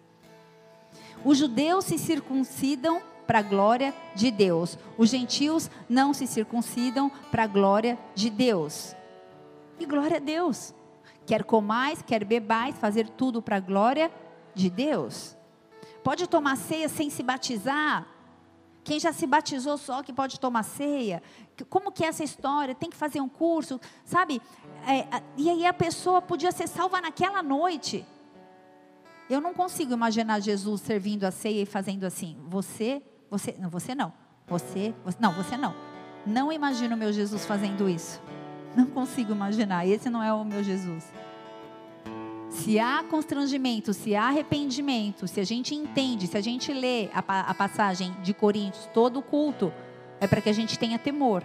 [1.25, 4.77] Os judeus se circuncidam para a glória de Deus.
[4.95, 8.95] Os gentios não se circuncidam para a glória de Deus.
[9.79, 10.71] E glória a Deus.
[11.25, 14.11] Quer comais, quer bebais, fazer tudo para a glória
[14.53, 15.35] de Deus.
[16.03, 18.07] Pode tomar ceia sem se batizar.
[18.87, 21.21] Quem já se batizou só que pode tomar ceia.
[21.69, 22.73] Como que é essa história?
[22.73, 24.41] Tem que fazer um curso, sabe?
[24.87, 28.05] É, e aí a pessoa podia ser salva naquela noite.
[29.29, 32.37] Eu não consigo imaginar Jesus servindo a ceia e fazendo assim.
[32.47, 34.13] Você, você, não, você não.
[34.47, 35.75] Você, você não, você não.
[36.25, 38.21] Não imagino o meu Jesus fazendo isso.
[38.73, 39.85] Não consigo imaginar.
[39.85, 41.03] Esse não é o meu Jesus.
[42.57, 47.19] Se há constrangimento, se há arrependimento, se a gente entende, se a gente lê a,
[47.19, 49.71] a passagem de Coríntios, todo o culto,
[50.19, 51.43] é para que a gente tenha temor.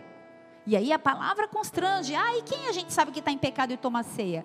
[0.66, 2.14] E aí a palavra constrange.
[2.14, 4.44] Ah, e quem a gente sabe que está em pecado e toma ceia?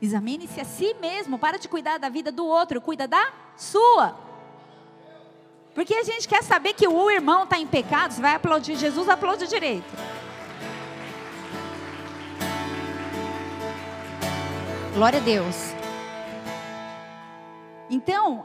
[0.00, 4.16] Examine-se a si mesmo, para de cuidar da vida do outro, cuida da sua.
[5.74, 9.08] Porque a gente quer saber que o irmão está em pecado, você vai aplaudir Jesus,
[9.08, 9.92] aplaude direito.
[14.94, 15.77] Glória a Deus.
[17.90, 18.44] Então,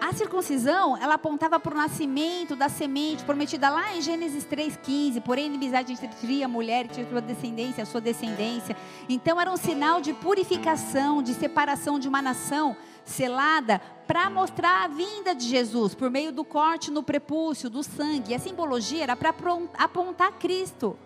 [0.00, 5.22] a circuncisão, ela apontava para o nascimento da semente prometida lá em Gênesis 3,15.
[5.22, 8.76] Porém, inimizade entre e a mulher, e sua descendência, a sua descendência.
[9.08, 14.88] Então, era um sinal de purificação, de separação de uma nação selada para mostrar a
[14.88, 18.34] vinda de Jesus por meio do corte no prepúcio, do sangue.
[18.34, 19.32] A simbologia era para
[19.78, 20.98] apontar Cristo.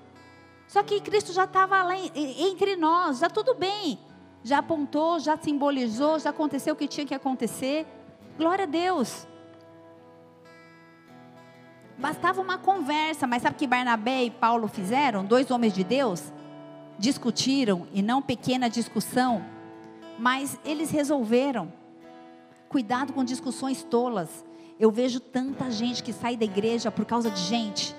[0.67, 3.99] Só que Cristo já estava lá entre nós, já tudo bem.
[4.49, 7.87] Já apontou, já simbolizou, já aconteceu o que tinha que acontecer.
[8.39, 9.27] Glória a Deus.
[11.99, 15.23] Bastava uma conversa, mas sabe o que Barnabé e Paulo fizeram?
[15.23, 16.33] Dois homens de Deus
[16.99, 19.45] discutiram, e não pequena discussão,
[20.19, 21.71] mas eles resolveram.
[22.71, 24.47] Cuidado com discussões tolas.
[24.81, 27.95] Eu vejo tanta gente que sai da igreja por causa de gente.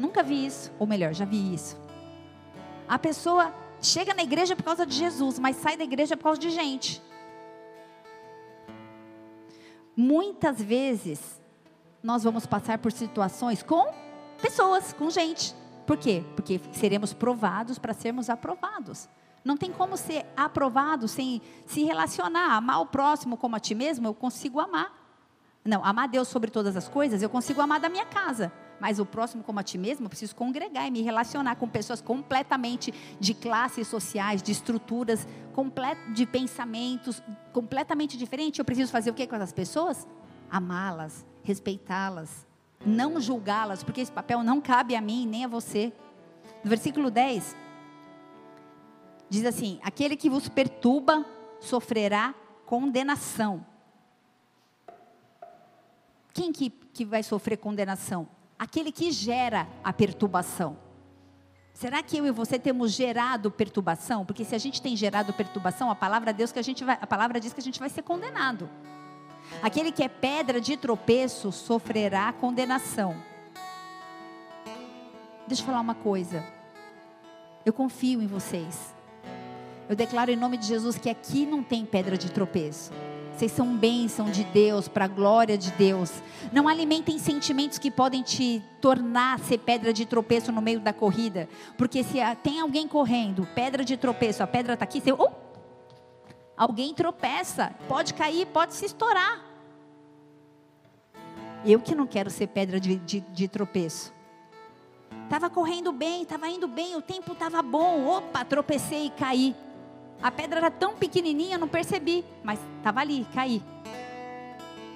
[0.00, 1.80] Nunca vi isso, ou melhor, já vi isso.
[2.88, 6.40] A pessoa chega na igreja por causa de Jesus, mas sai da igreja por causa
[6.40, 7.02] de gente.
[9.96, 11.40] Muitas vezes
[12.02, 13.92] nós vamos passar por situações com
[14.40, 15.54] pessoas, com gente.
[15.86, 16.24] Por quê?
[16.36, 19.08] Porque seremos provados para sermos aprovados.
[19.44, 24.06] Não tem como ser aprovado sem se relacionar, amar o próximo como a ti mesmo,
[24.06, 24.92] eu consigo amar.
[25.64, 28.52] Não, amar Deus sobre todas as coisas, eu consigo amar da minha casa.
[28.80, 32.00] Mas o próximo como a ti mesmo, eu preciso congregar e me relacionar com pessoas
[32.00, 35.26] completamente de classes sociais, de estruturas,
[36.14, 38.58] de pensamentos completamente diferentes.
[38.58, 40.06] Eu preciso fazer o que com essas pessoas?
[40.48, 42.46] Amá-las, respeitá-las,
[42.86, 45.92] não julgá-las, porque esse papel não cabe a mim nem a você.
[46.62, 47.56] No versículo 10,
[49.28, 51.26] diz assim: Aquele que vos perturba
[51.60, 53.66] sofrerá condenação.
[56.32, 58.28] Quem que, que vai sofrer condenação?
[58.58, 60.76] Aquele que gera a perturbação.
[61.72, 64.26] Será que eu e você temos gerado perturbação?
[64.26, 67.06] Porque se a gente tem gerado perturbação, a palavra, Deus que a, gente vai, a
[67.06, 68.68] palavra diz que a gente vai ser condenado.
[69.62, 73.16] Aquele que é pedra de tropeço sofrerá condenação.
[75.46, 76.44] Deixa eu falar uma coisa.
[77.64, 78.94] Eu confio em vocês.
[79.88, 82.92] Eu declaro em nome de Jesus que aqui não tem pedra de tropeço.
[83.38, 86.10] Vocês são bênção de Deus, para a glória de Deus.
[86.52, 91.48] Não alimentem sentimentos que podem te tornar ser pedra de tropeço no meio da corrida.
[91.76, 95.12] Porque se tem alguém correndo, pedra de tropeço, a pedra está aqui, você.
[95.12, 95.30] Oh,
[96.56, 99.40] alguém tropeça, pode cair, pode se estourar.
[101.64, 104.12] Eu que não quero ser pedra de, de, de tropeço.
[105.22, 108.04] Estava correndo bem, estava indo bem, o tempo estava bom.
[108.04, 109.54] Opa, tropecei e caí.
[110.22, 113.62] A pedra era tão pequenininha, não percebi, mas estava ali, caí.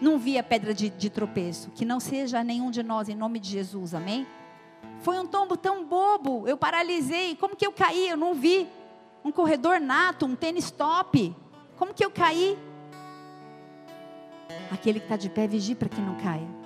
[0.00, 1.70] Não vi a pedra de, de tropeço.
[1.70, 4.26] Que não seja nenhum de nós, em nome de Jesus, amém?
[5.00, 7.36] Foi um tombo tão bobo, eu paralisei.
[7.36, 8.08] Como que eu caí?
[8.08, 8.68] Eu não vi.
[9.24, 11.34] Um corredor nato, um tênis top.
[11.76, 12.58] Como que eu caí?
[14.72, 16.61] Aquele que está de pé, vigie para que não caia.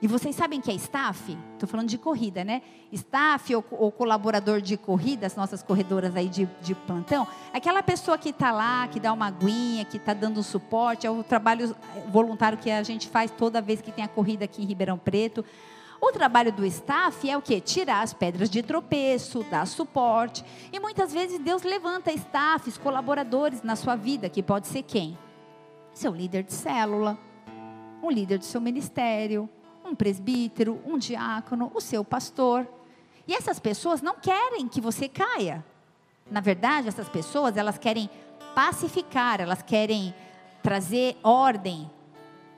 [0.00, 1.36] E vocês sabem que é staff?
[1.54, 2.60] Estou falando de corrida, né?
[2.92, 8.18] Staff ou, ou, colaborador de corrida, as nossas corredoras aí de, de plantão, aquela pessoa
[8.18, 11.74] que está lá, que dá uma aguinha, que está dando suporte, é o trabalho
[12.12, 15.42] voluntário que a gente faz toda vez que tem a corrida aqui em Ribeirão Preto.
[15.98, 17.58] O trabalho do staff é o que?
[17.58, 20.44] Tirar as pedras de tropeço, dar suporte.
[20.70, 25.16] E muitas vezes Deus levanta staffs, colaboradores na sua vida, que pode ser quem?
[25.94, 27.18] Seu líder de célula,
[28.02, 29.48] um líder do seu ministério,
[29.86, 32.66] um presbítero, um diácono, o seu pastor.
[33.26, 35.64] E essas pessoas não querem que você caia.
[36.30, 38.10] Na verdade, essas pessoas, elas querem
[38.54, 40.14] pacificar, elas querem
[40.62, 41.90] trazer ordem,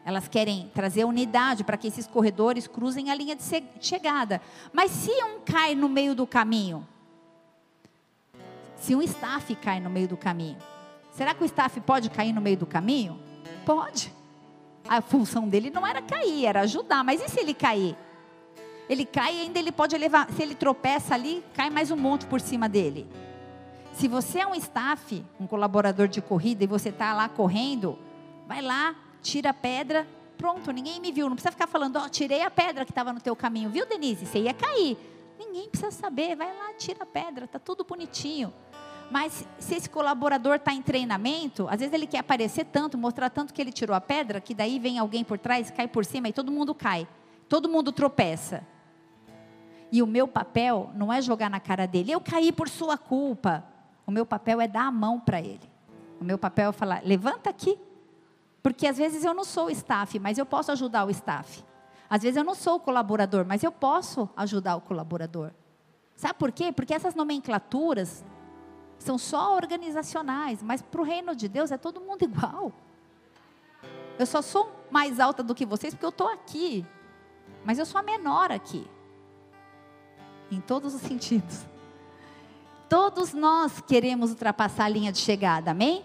[0.04, 3.42] elas querem trazer unidade para que esses corredores cruzem a linha de
[3.80, 4.40] chegada.
[4.72, 6.86] Mas se um cai no meio do caminho,
[8.76, 10.56] se um staff cai no meio do caminho,
[11.12, 13.18] será que o staff pode cair no meio do caminho?
[13.66, 14.17] Pode
[14.88, 17.04] a função dele não era cair, era ajudar.
[17.04, 17.96] Mas e se ele cair?
[18.88, 20.30] Ele cai e ainda ele pode levar.
[20.32, 23.06] Se ele tropeça ali, cai mais um monte por cima dele.
[23.92, 27.98] Se você é um staff, um colaborador de corrida, e você está lá correndo,
[28.46, 30.06] vai lá, tira a pedra,
[30.38, 31.28] pronto, ninguém me viu.
[31.28, 33.86] Não precisa ficar falando, ó, oh, tirei a pedra que estava no teu caminho, viu,
[33.86, 34.24] Denise?
[34.24, 34.96] Você ia cair.
[35.38, 38.52] Ninguém precisa saber, vai lá, tira a pedra, tá tudo bonitinho.
[39.10, 43.54] Mas se esse colaborador está em treinamento, às vezes ele quer aparecer tanto, mostrar tanto
[43.54, 46.32] que ele tirou a pedra, que daí vem alguém por trás, cai por cima e
[46.32, 47.08] todo mundo cai.
[47.48, 48.66] Todo mundo tropeça.
[49.90, 53.64] E o meu papel não é jogar na cara dele, eu caí por sua culpa.
[54.06, 55.70] O meu papel é dar a mão para ele.
[56.20, 57.78] O meu papel é falar: levanta aqui.
[58.62, 61.64] Porque às vezes eu não sou o staff, mas eu posso ajudar o staff.
[62.10, 65.52] Às vezes eu não sou o colaborador, mas eu posso ajudar o colaborador.
[66.16, 66.72] Sabe por quê?
[66.72, 68.24] Porque essas nomenclaturas
[68.98, 72.72] são só organizacionais, mas para o reino de Deus é todo mundo igual.
[74.18, 76.84] Eu só sou mais alta do que vocês porque eu estou aqui,
[77.64, 78.86] mas eu sou a menor aqui,
[80.50, 81.64] em todos os sentidos.
[82.88, 86.02] Todos nós queremos ultrapassar a linha de chegada, amém?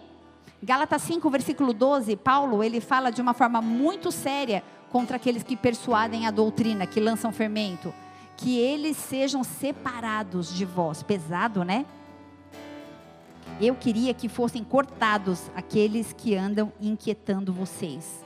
[0.62, 5.58] Gálatas 5, versículo 12, Paulo, ele fala de uma forma muito séria contra aqueles que
[5.58, 7.94] persuadem a doutrina, que lançam fermento,
[8.38, 11.02] que eles sejam separados de vós.
[11.02, 11.86] Pesado, né?
[13.62, 18.26] Eu queria que fossem cortados aqueles que andam inquietando vocês.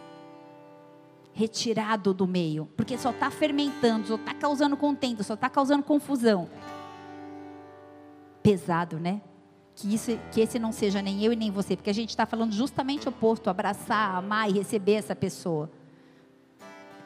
[1.34, 6.50] Retirado do meio, porque só está fermentando, só está causando contento, só está causando confusão.
[8.42, 9.22] Pesado, né?
[9.76, 12.26] Que, isso, que esse não seja nem eu e nem você, porque a gente está
[12.26, 15.70] falando justamente o oposto: abraçar, amar e receber essa pessoa.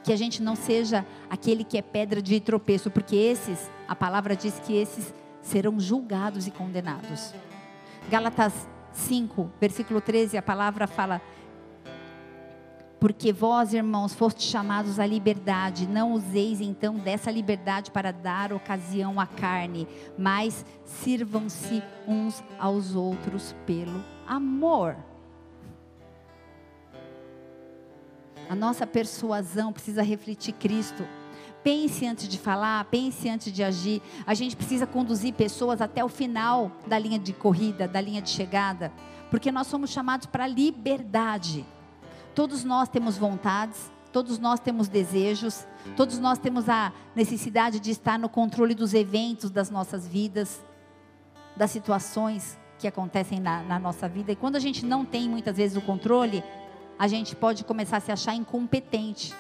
[0.04, 4.38] Que a gente não seja aquele que é pedra de tropeço, porque esses, a palavra
[4.38, 7.34] diz que esses serão julgados e condenados.
[8.10, 11.22] Gálatas 5, versículo 13, a palavra fala:
[13.00, 19.20] Porque vós, irmãos, fostes chamados à liberdade, não useis então dessa liberdade para dar ocasião
[19.20, 19.88] à carne,
[20.18, 24.96] mas sirvam-se uns aos outros pelo amor.
[28.50, 31.08] A nossa persuasão precisa refletir Cristo.
[31.64, 34.02] Pense antes de falar, pense antes de agir.
[34.26, 38.30] A gente precisa conduzir pessoas até o final da linha de corrida, da linha de
[38.30, 38.92] chegada,
[39.30, 41.66] porque nós somos chamados para liberdade.
[42.34, 48.18] Todos nós temos vontades, todos nós temos desejos, todos nós temos a necessidade de estar
[48.18, 50.64] no controle dos eventos das nossas vidas,
[51.56, 54.32] das situações que acontecem na, na nossa vida.
[54.32, 56.44] E quando a gente não tem muitas vezes o controle,
[56.98, 59.34] a gente pode começar a se achar incompetente.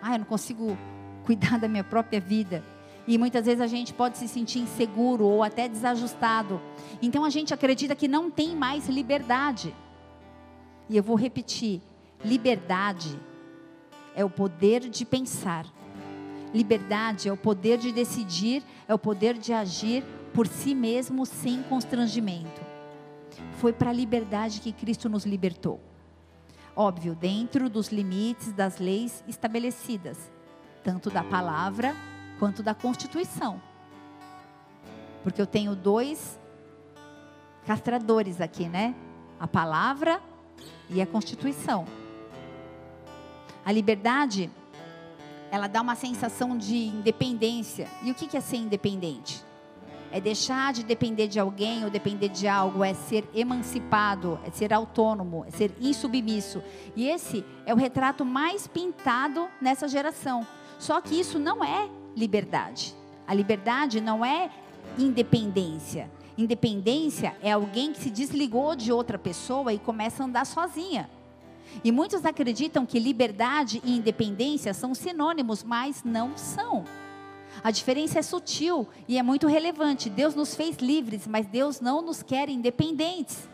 [0.00, 0.76] Ah, eu não consigo
[1.24, 2.62] cuidar da minha própria vida.
[3.06, 6.60] E muitas vezes a gente pode se sentir inseguro ou até desajustado.
[7.00, 9.74] Então a gente acredita que não tem mais liberdade.
[10.88, 11.80] E eu vou repetir:
[12.24, 13.18] liberdade
[14.14, 15.66] é o poder de pensar.
[16.54, 20.04] Liberdade é o poder de decidir, é o poder de agir
[20.34, 22.60] por si mesmo sem constrangimento.
[23.56, 25.80] foi para a liberdade que Cristo nos libertou.
[26.74, 30.30] Óbvio, dentro dos limites das leis estabelecidas,
[30.82, 31.94] tanto da palavra
[32.38, 33.60] quanto da Constituição.
[35.22, 36.38] Porque eu tenho dois
[37.66, 38.94] castradores aqui, né?
[39.38, 40.20] A palavra
[40.90, 41.86] e a Constituição.
[43.64, 44.50] A liberdade,
[45.50, 47.88] ela dá uma sensação de independência.
[48.02, 49.44] E o que é ser independente?
[50.10, 54.72] É deixar de depender de alguém ou depender de algo, é ser emancipado, é ser
[54.72, 56.62] autônomo, é ser insubmisso.
[56.94, 60.46] E esse é o retrato mais pintado nessa geração.
[60.82, 62.92] Só que isso não é liberdade.
[63.24, 64.50] A liberdade não é
[64.98, 66.10] independência.
[66.36, 71.08] Independência é alguém que se desligou de outra pessoa e começa a andar sozinha.
[71.84, 76.82] E muitos acreditam que liberdade e independência são sinônimos, mas não são.
[77.62, 80.10] A diferença é sutil e é muito relevante.
[80.10, 83.48] Deus nos fez livres, mas Deus não nos quer independentes.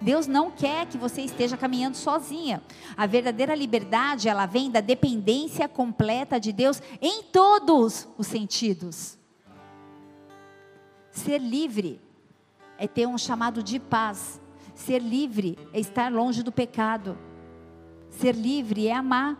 [0.00, 2.62] Deus não quer que você esteja caminhando sozinha.
[2.96, 9.18] A verdadeira liberdade, ela vem da dependência completa de Deus em todos os sentidos.
[11.10, 12.00] Ser livre
[12.78, 14.40] é ter um chamado de paz.
[14.74, 17.18] Ser livre é estar longe do pecado.
[18.08, 19.38] Ser livre é amar.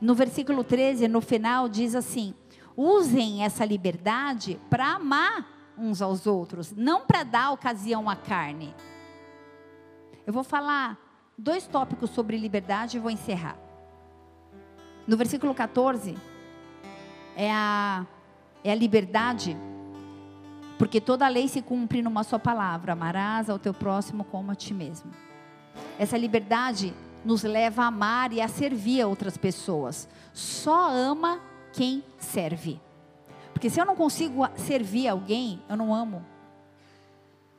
[0.00, 2.34] No versículo 13, no final, diz assim:
[2.76, 8.74] usem essa liberdade para amar uns aos outros, não para dar ocasião à carne.
[10.26, 10.98] Eu vou falar
[11.36, 13.56] dois tópicos sobre liberdade e vou encerrar.
[15.06, 16.16] No versículo 14,
[17.36, 18.06] é a,
[18.62, 19.56] é a liberdade,
[20.78, 24.74] porque toda lei se cumpre numa só palavra: amarás ao teu próximo como a ti
[24.74, 25.10] mesmo.
[25.98, 26.94] Essa liberdade
[27.24, 30.08] nos leva a amar e a servir a outras pessoas.
[30.32, 31.40] Só ama
[31.72, 32.80] quem serve.
[33.52, 36.24] Porque se eu não consigo servir alguém, eu não amo.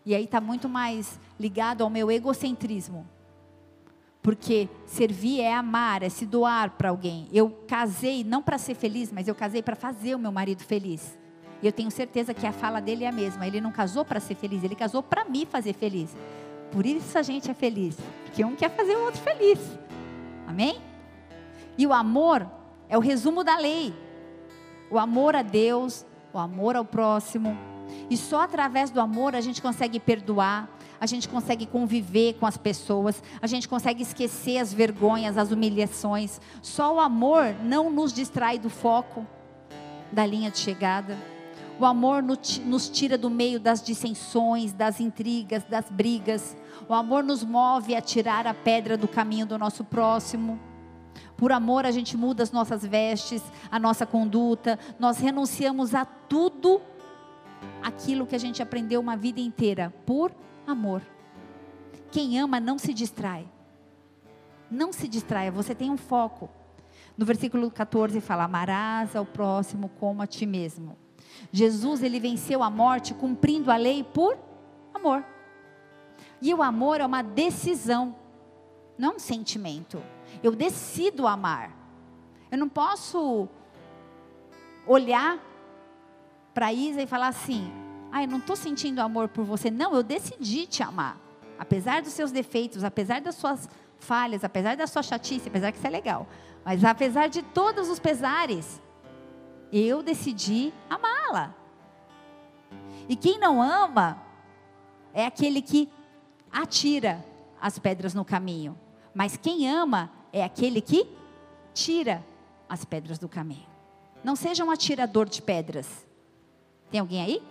[0.06, 3.08] E aí está muito mais ligado ao meu egocentrismo.
[4.22, 7.28] Porque servir é amar, é se doar para alguém.
[7.34, 11.18] Eu casei não para ser feliz, mas eu casei para fazer o meu marido feliz.
[11.62, 13.48] E eu tenho certeza que a fala dele é a mesma.
[13.48, 16.16] Ele não casou para ser feliz, ele casou para me fazer feliz.
[16.72, 19.60] Por isso a gente é feliz, porque um quer fazer o outro feliz.
[20.48, 20.80] Amém?
[21.78, 22.50] E o amor
[22.88, 23.94] é o resumo da lei.
[24.90, 27.58] O amor a Deus, o amor ao próximo.
[28.10, 30.70] E só através do amor a gente consegue perdoar,
[31.02, 36.40] a gente consegue conviver com as pessoas, a gente consegue esquecer as vergonhas, as humilhações.
[36.62, 39.26] Só o amor não nos distrai do foco
[40.12, 41.18] da linha de chegada.
[41.80, 46.56] O amor nos tira do meio das dissensões, das intrigas, das brigas.
[46.88, 50.60] O amor nos move a tirar a pedra do caminho do nosso próximo.
[51.36, 53.42] Por amor, a gente muda as nossas vestes,
[53.72, 56.80] a nossa conduta, nós renunciamos a tudo
[57.82, 60.32] aquilo que a gente aprendeu uma vida inteira, por
[60.66, 61.02] amor.
[62.12, 63.48] Quem ama não se distrai.
[64.70, 66.50] Não se distraia, você tem um foco.
[67.18, 70.98] No versículo 14 fala: Amarás ao próximo como a ti mesmo.
[71.52, 74.38] Jesus, ele venceu a morte cumprindo a lei por
[74.94, 75.24] amor.
[76.42, 78.16] E o amor é uma decisão,
[78.98, 80.02] não é um sentimento.
[80.42, 81.76] Eu decido amar.
[82.52, 83.48] Eu não posso
[84.88, 85.40] olhar
[86.54, 87.72] para Isa e falar assim:
[88.12, 89.72] "Ai, ah, não estou sentindo amor por você".
[89.72, 91.18] Não, eu decidi te amar.
[91.58, 95.88] Apesar dos seus defeitos, apesar das suas falhas, apesar da sua chatice, apesar que isso
[95.88, 96.28] é legal,
[96.66, 98.82] mas apesar de todos os pesares,
[99.72, 101.56] eu decidi amá-la.
[103.08, 104.22] E quem não ama
[105.14, 105.90] é aquele que
[106.52, 107.24] atira
[107.60, 108.78] as pedras no caminho.
[109.14, 111.08] Mas quem ama é aquele que
[111.74, 112.24] tira
[112.68, 113.68] as pedras do caminho.
[114.24, 116.06] Não seja um atirador de pedras.
[116.90, 117.44] Tem alguém aí?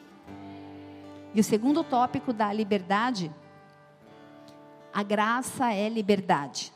[1.35, 3.33] E o segundo tópico da liberdade,
[4.93, 6.73] a graça é liberdade.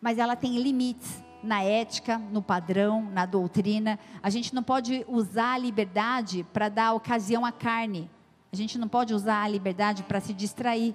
[0.00, 3.98] Mas ela tem limites na ética, no padrão, na doutrina.
[4.22, 8.08] A gente não pode usar a liberdade para dar ocasião à carne.
[8.52, 10.94] A gente não pode usar a liberdade para se distrair.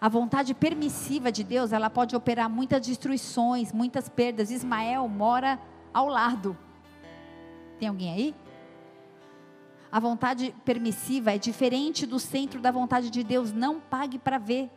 [0.00, 4.50] A vontade permissiva de Deus, ela pode operar muitas destruições, muitas perdas.
[4.50, 5.60] Ismael mora
[5.94, 6.56] ao lado.
[7.78, 8.34] Tem alguém aí?
[9.92, 13.52] A vontade permissiva é diferente do centro da vontade de Deus.
[13.52, 14.70] Não pague para ver.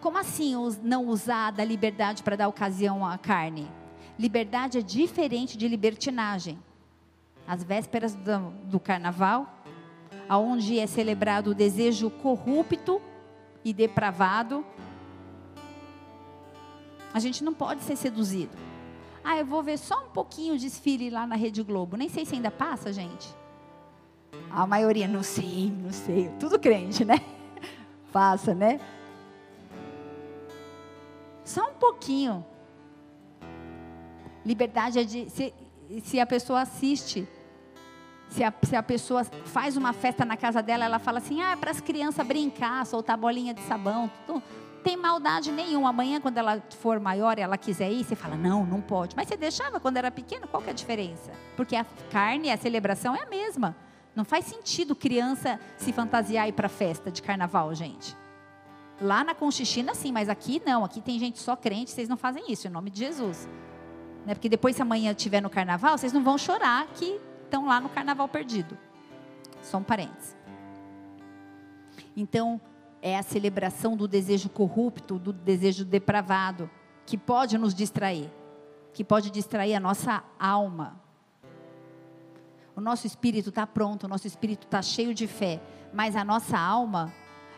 [0.00, 3.70] Como assim não usar da liberdade para dar ocasião à carne?
[4.18, 6.58] Liberdade é diferente de libertinagem.
[7.46, 9.62] As vésperas do, do carnaval,
[10.28, 13.00] aonde é celebrado o desejo corrupto
[13.64, 14.66] e depravado,
[17.14, 18.56] a gente não pode ser seduzido.
[19.28, 21.96] Ah, eu vou ver só um pouquinho o desfile lá na Rede Globo.
[21.96, 23.28] Nem sei se ainda passa, gente.
[24.48, 26.30] A maioria, não sei, não sei.
[26.38, 27.16] Tudo crente, né?
[28.12, 28.80] Faça, né?
[31.44, 32.46] Só um pouquinho.
[34.44, 35.28] Liberdade é de.
[35.28, 35.52] Se,
[36.04, 37.26] se a pessoa assiste,
[38.28, 41.50] se a, se a pessoa faz uma festa na casa dela, ela fala assim: ah,
[41.50, 44.08] é para as crianças brincar, soltar bolinha de sabão.
[44.24, 44.65] Tudo.
[44.86, 45.88] Tem maldade nenhuma.
[45.88, 49.16] Amanhã, quando ela for maior e ela quiser ir, você fala: não, não pode.
[49.16, 51.32] Mas você deixava quando era pequeno, qual que é a diferença?
[51.56, 53.74] Porque a carne, a celebração é a mesma.
[54.14, 58.16] Não faz sentido criança se fantasiar e ir para festa de carnaval, gente.
[59.00, 60.84] Lá na Conchichina, sim, mas aqui não.
[60.84, 63.48] Aqui tem gente só crente, vocês não fazem isso, em nome de Jesus.
[64.24, 64.34] Né?
[64.34, 67.88] Porque depois, se amanhã estiver no carnaval, vocês não vão chorar que estão lá no
[67.88, 68.78] carnaval perdido.
[69.62, 70.36] São parentes.
[72.16, 72.60] Então,
[73.00, 76.70] é a celebração do desejo corrupto, do desejo depravado,
[77.04, 78.30] que pode nos distrair,
[78.92, 81.00] que pode distrair a nossa alma.
[82.74, 86.58] O nosso espírito está pronto, o nosso espírito está cheio de fé, mas a nossa
[86.58, 87.12] alma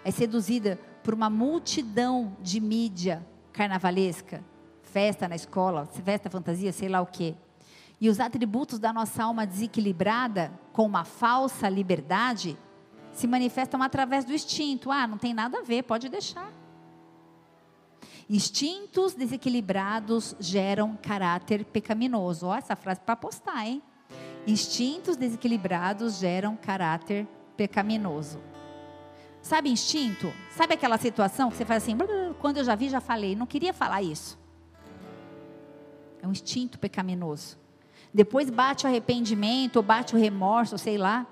[0.05, 4.45] é seduzida por uma multidão de mídia carnavalesca,
[4.83, 7.35] festa na escola, festa fantasia, sei lá o quê.
[8.01, 12.57] E os atributos da nossa alma desequilibrada, com uma falsa liberdade,
[13.19, 14.91] se manifestam através do instinto.
[14.91, 16.53] Ah, não tem nada a ver, pode deixar.
[18.31, 22.47] Instintos desequilibrados geram caráter pecaminoso.
[22.47, 23.83] Ó, essa frase para postar, hein?
[24.47, 28.39] Instintos desequilibrados geram caráter pecaminoso.
[29.43, 30.33] Sabe instinto?
[30.51, 31.97] Sabe aquela situação que você faz assim,
[32.39, 34.39] quando eu já vi, já falei, não queria falar isso.
[36.21, 37.59] É um instinto pecaminoso.
[38.13, 41.27] Depois bate o arrependimento, ou bate o remorso, sei lá.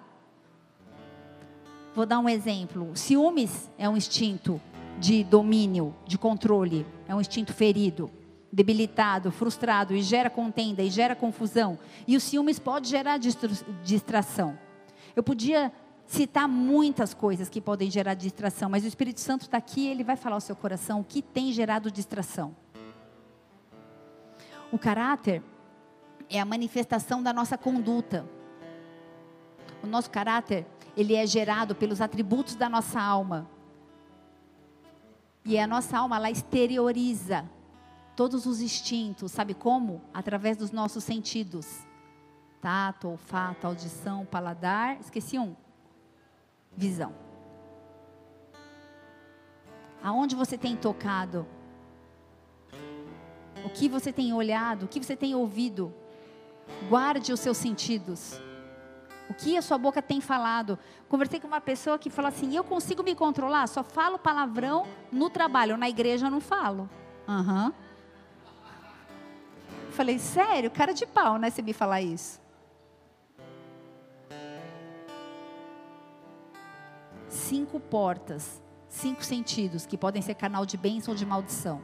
[1.97, 2.95] Vou dar um exemplo.
[2.95, 4.61] Ciúmes é um instinto
[4.99, 6.87] de domínio, de controle.
[7.09, 8.11] É um instinto ferido,
[8.53, 11.79] debilitado, frustrado e gera contenda e gera confusão.
[12.07, 13.19] E o ciúmes pode gerar
[13.83, 14.59] distração.
[15.17, 15.73] Eu podia
[16.05, 20.17] citar muitas coisas que podem gerar distração, mas o Espírito Santo está aqui, ele vai
[20.17, 22.55] falar ao seu coração o que tem gerado distração.
[24.71, 25.43] O caráter
[26.29, 28.27] é a manifestação da nossa conduta.
[29.83, 30.67] O nosso caráter,
[30.97, 33.49] ele é gerado pelos atributos da nossa alma.
[35.45, 37.49] E a nossa alma, ela exterioriza
[38.17, 40.01] todos os instintos, sabe como?
[40.13, 41.87] Através dos nossos sentidos.
[42.61, 45.55] Tato, olfato, audição, paladar, esqueci um
[46.75, 47.13] visão.
[50.03, 51.47] Aonde você tem tocado?
[53.65, 54.85] O que você tem olhado?
[54.85, 55.93] O que você tem ouvido?
[56.89, 58.41] Guarde os seus sentidos.
[59.29, 60.79] O que a sua boca tem falado?
[61.09, 65.29] Conversei com uma pessoa que falou assim: Eu consigo me controlar, só falo palavrão no
[65.29, 66.89] trabalho, na igreja eu não falo.
[67.27, 67.73] Uhum.
[69.91, 71.49] Falei, sério, cara de pau, né?
[71.49, 72.41] Você me falar isso.
[77.37, 81.81] cinco portas, cinco sentidos que podem ser canal de bênção ou de maldição.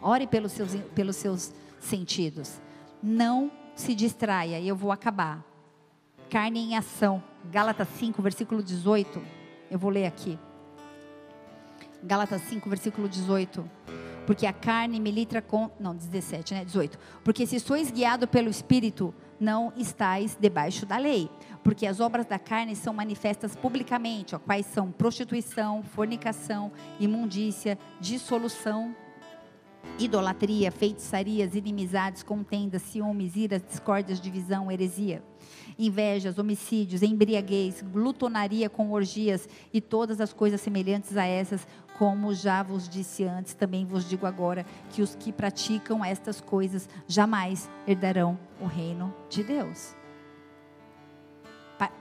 [0.00, 2.60] Ore pelos seus, pelos seus sentidos.
[3.02, 5.44] Não se distraia, e eu vou acabar.
[6.30, 7.22] Carne em ação.
[7.50, 9.20] Gálatas 5, versículo 18.
[9.70, 10.38] Eu vou ler aqui.
[12.02, 13.68] Gálatas 5, versículo 18.
[14.26, 15.70] Porque a carne milita com.
[15.78, 16.64] Não, 17, né?
[16.64, 16.98] 18.
[17.24, 21.28] Porque se sois guiado pelo Espírito, não estáis debaixo da lei
[21.62, 28.94] porque as obras da carne são manifestas publicamente, ó, quais são prostituição, fornicação, imundícia, dissolução,
[29.98, 35.22] idolatria, feitiçarias, inimizades, contendas, ciúmes, iras, discórdias, divisão, heresia,
[35.86, 41.66] invejas, homicídios, embriaguez, glutonaria com orgias e todas as coisas semelhantes a essas,
[41.98, 46.88] como já vos disse antes, também vos digo agora, que os que praticam estas coisas
[47.08, 50.00] jamais herdarão o reino de Deus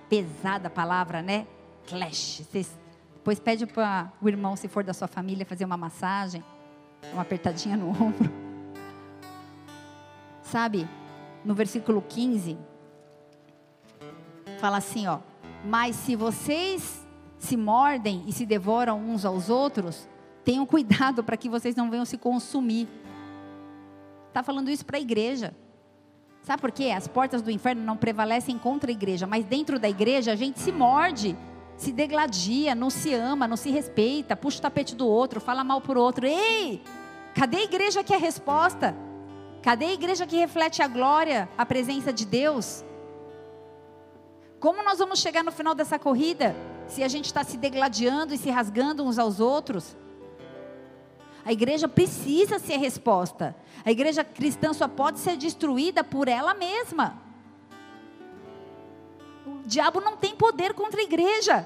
[0.09, 1.45] pesada palavra, né?
[1.87, 2.41] Clash.
[2.49, 2.77] Vocês,
[3.13, 6.43] depois pede para o irmão, se for da sua família, fazer uma massagem,
[7.13, 8.29] uma apertadinha no ombro.
[10.41, 10.87] Sabe,
[11.45, 12.57] no versículo 15,
[14.59, 15.19] fala assim, ó.
[15.65, 17.07] Mas se vocês
[17.37, 20.07] se mordem e se devoram uns aos outros,
[20.43, 22.87] tenham cuidado para que vocês não venham se consumir.
[24.27, 25.55] Está falando isso para a igreja.
[26.43, 26.91] Sabe por quê?
[26.95, 30.59] As portas do inferno não prevalecem contra a igreja, mas dentro da igreja a gente
[30.59, 31.35] se morde,
[31.77, 35.81] se degladia, não se ama, não se respeita, puxa o tapete do outro, fala mal
[35.81, 36.25] por outro.
[36.25, 36.81] Ei,
[37.33, 38.95] cadê a igreja que é resposta?
[39.61, 42.83] Cadê a igreja que reflete a glória, a presença de Deus?
[44.59, 46.55] Como nós vamos chegar no final dessa corrida
[46.87, 49.95] se a gente está se degladiando e se rasgando uns aos outros?
[51.45, 53.55] A igreja precisa ser resposta.
[53.85, 57.21] A igreja cristã só pode ser destruída por ela mesma.
[59.45, 61.65] O diabo não tem poder contra a igreja.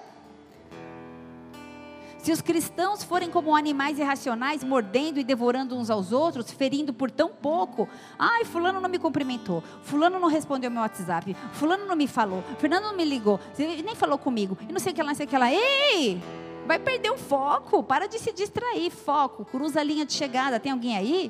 [2.23, 7.11] Se os cristãos forem como animais irracionais, mordendo e devorando uns aos outros, ferindo por
[7.11, 7.85] tão pouco,
[8.17, 12.85] ai, fulano não me cumprimentou, fulano não respondeu meu WhatsApp, fulano não me falou, Fernando
[12.85, 15.29] não me ligou, nem falou comigo, e não sei o que lá, não sei o
[15.29, 15.51] que lá.
[15.51, 16.23] Ei!
[16.65, 20.61] Vai perder o foco, para de se distrair, foco, cruza a linha de chegada.
[20.61, 21.29] Tem alguém aí?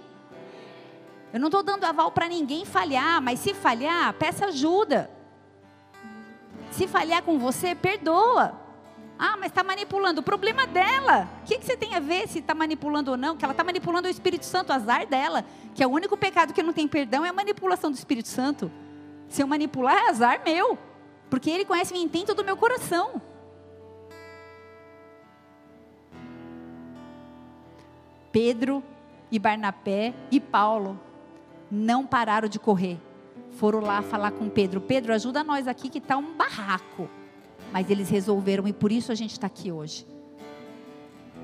[1.34, 5.10] Eu não estou dando aval para ninguém falhar, mas se falhar, peça ajuda.
[6.70, 8.62] Se falhar com você, perdoa.
[9.26, 10.20] Ah, mas está manipulando.
[10.20, 11.30] O problema dela.
[11.42, 13.38] O que, que você tem a ver se está manipulando ou não?
[13.38, 15.46] Que ela está manipulando o Espírito Santo, o azar dela.
[15.74, 18.70] Que é o único pecado que não tem perdão é a manipulação do Espírito Santo.
[19.30, 20.78] Se eu manipular, é azar meu.
[21.30, 23.22] Porque ele conhece o intento do meu coração.
[28.30, 28.84] Pedro
[29.32, 31.00] e Barnabé e Paulo
[31.72, 33.00] não pararam de correr.
[33.52, 37.10] Foram lá falar com Pedro: Pedro, ajuda nós aqui que está um barraco.
[37.74, 40.06] Mas eles resolveram e por isso a gente está aqui hoje.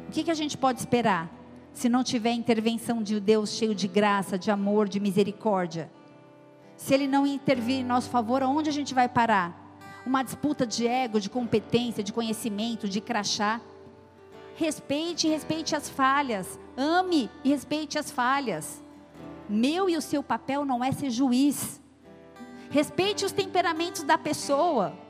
[0.08, 1.28] O que, que a gente pode esperar
[1.74, 5.92] se não tiver intervenção de Deus cheio de graça, de amor, de misericórdia?
[6.78, 9.76] Se Ele não intervir em nosso favor, aonde a gente vai parar?
[10.06, 13.60] Uma disputa de ego, de competência, de conhecimento, de crachá.
[14.56, 16.60] Respeite e respeite as falhas.
[16.78, 18.84] Ame e respeite as falhas.
[19.50, 21.82] Meu e o seu papel não é ser juiz.
[22.70, 25.09] Respeite os temperamentos da pessoa.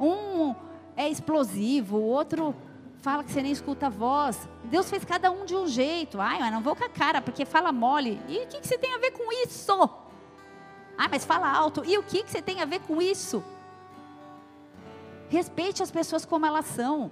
[0.00, 0.54] Um
[0.96, 2.54] é explosivo, o outro
[3.00, 4.48] fala que você nem escuta a voz.
[4.64, 6.20] Deus fez cada um de um jeito.
[6.20, 8.20] Ai, mas não vou com a cara, porque fala mole.
[8.28, 9.90] E o que, que você tem a ver com isso?
[10.96, 11.82] Ah, mas fala alto.
[11.84, 13.42] E o que, que você tem a ver com isso?
[15.28, 17.10] Respeite as pessoas como elas são.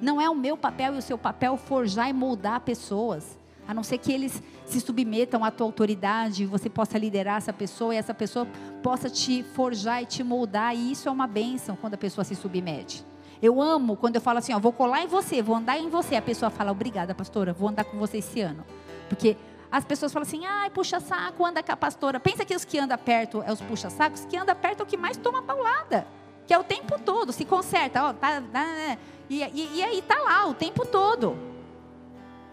[0.00, 3.38] Não é o meu papel e o seu papel forjar e moldar pessoas.
[3.66, 7.94] A não ser que eles se submetam à tua autoridade, você possa liderar essa pessoa
[7.94, 8.46] e essa pessoa
[8.82, 10.74] possa te forjar e te moldar.
[10.74, 13.04] E isso é uma bênção quando a pessoa se submete.
[13.40, 16.16] Eu amo quando eu falo assim, ó, vou colar em você, vou andar em você.
[16.16, 18.64] A pessoa fala, obrigada, pastora, vou andar com você esse ano.
[19.08, 19.36] Porque
[19.70, 22.18] as pessoas falam assim, ai, puxa saco, anda com a pastora.
[22.20, 24.86] Pensa que os que andam perto é os puxa sacos, que andam perto é o
[24.86, 26.06] que mais toma paulada.
[26.46, 28.96] Que é o tempo todo, se conserta, ó, tá, tá
[29.28, 31.36] e, e, e aí tá lá o tempo todo.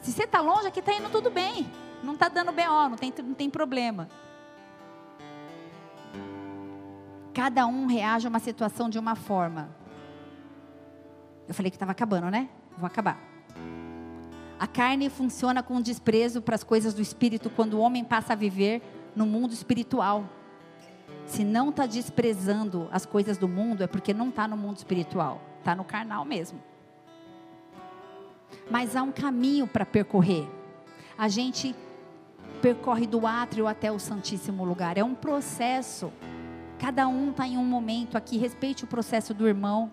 [0.01, 1.65] Se você está longe, aqui está indo tudo bem.
[2.05, 4.07] Não está dando BO, não tem, não tem problema.
[7.33, 9.69] Cada um reage a uma situação de uma forma.
[11.47, 12.49] Eu falei que estava acabando, né?
[12.77, 13.19] Vou acabar.
[14.57, 18.35] A carne funciona com desprezo para as coisas do espírito quando o homem passa a
[18.35, 18.81] viver
[19.15, 20.29] no mundo espiritual.
[21.25, 25.41] Se não está desprezando as coisas do mundo, é porque não está no mundo espiritual,
[25.59, 26.61] está no carnal mesmo
[28.69, 30.47] mas há um caminho para percorrer.
[31.17, 31.75] A gente
[32.61, 34.97] percorre do átrio até o Santíssimo Lugar.
[34.97, 36.11] É um processo.
[36.79, 38.37] Cada um está em um momento aqui.
[38.37, 39.91] Respeite o processo do irmão.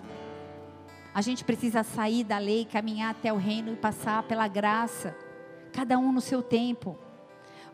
[1.14, 5.16] A gente precisa sair da lei, caminhar até o reino e passar pela graça.
[5.72, 6.98] Cada um no seu tempo.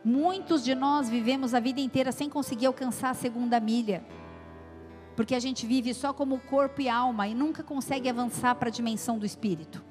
[0.05, 4.05] Muitos de nós vivemos a vida inteira sem conseguir alcançar a segunda milha.
[5.17, 8.73] Porque a gente vive só como corpo e alma e nunca consegue avançar para a
[8.73, 9.88] dimensão do espírito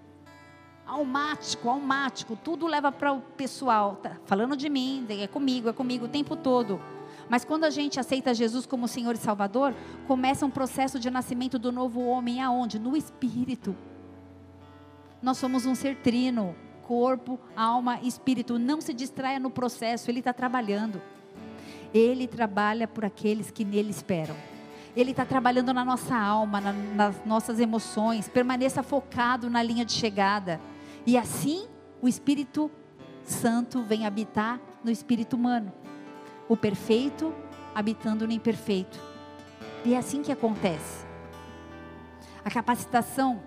[0.88, 3.98] almático, almático, tudo leva para o pessoal.
[3.98, 6.82] Tá falando de mim, é comigo, é comigo o tempo todo.
[7.30, 9.76] Mas quando a gente aceita Jesus como Senhor e Salvador,
[10.08, 12.80] começa um processo de nascimento do novo homem aonde?
[12.80, 13.76] No espírito.
[15.22, 18.58] Nós somos um ser trino, corpo, alma, espírito.
[18.58, 21.02] Não se distraia no processo, ele está trabalhando.
[21.94, 24.36] Ele trabalha por aqueles que nele esperam.
[24.96, 28.30] Ele está trabalhando na nossa alma, na, nas nossas emoções.
[28.30, 30.62] Permaneça focado na linha de chegada.
[31.08, 31.70] E assim
[32.02, 32.70] o Espírito
[33.24, 35.72] Santo vem habitar no espírito humano.
[36.50, 37.34] O perfeito
[37.74, 39.00] habitando no imperfeito.
[39.86, 41.06] E é assim que acontece.
[42.44, 43.42] A capacitação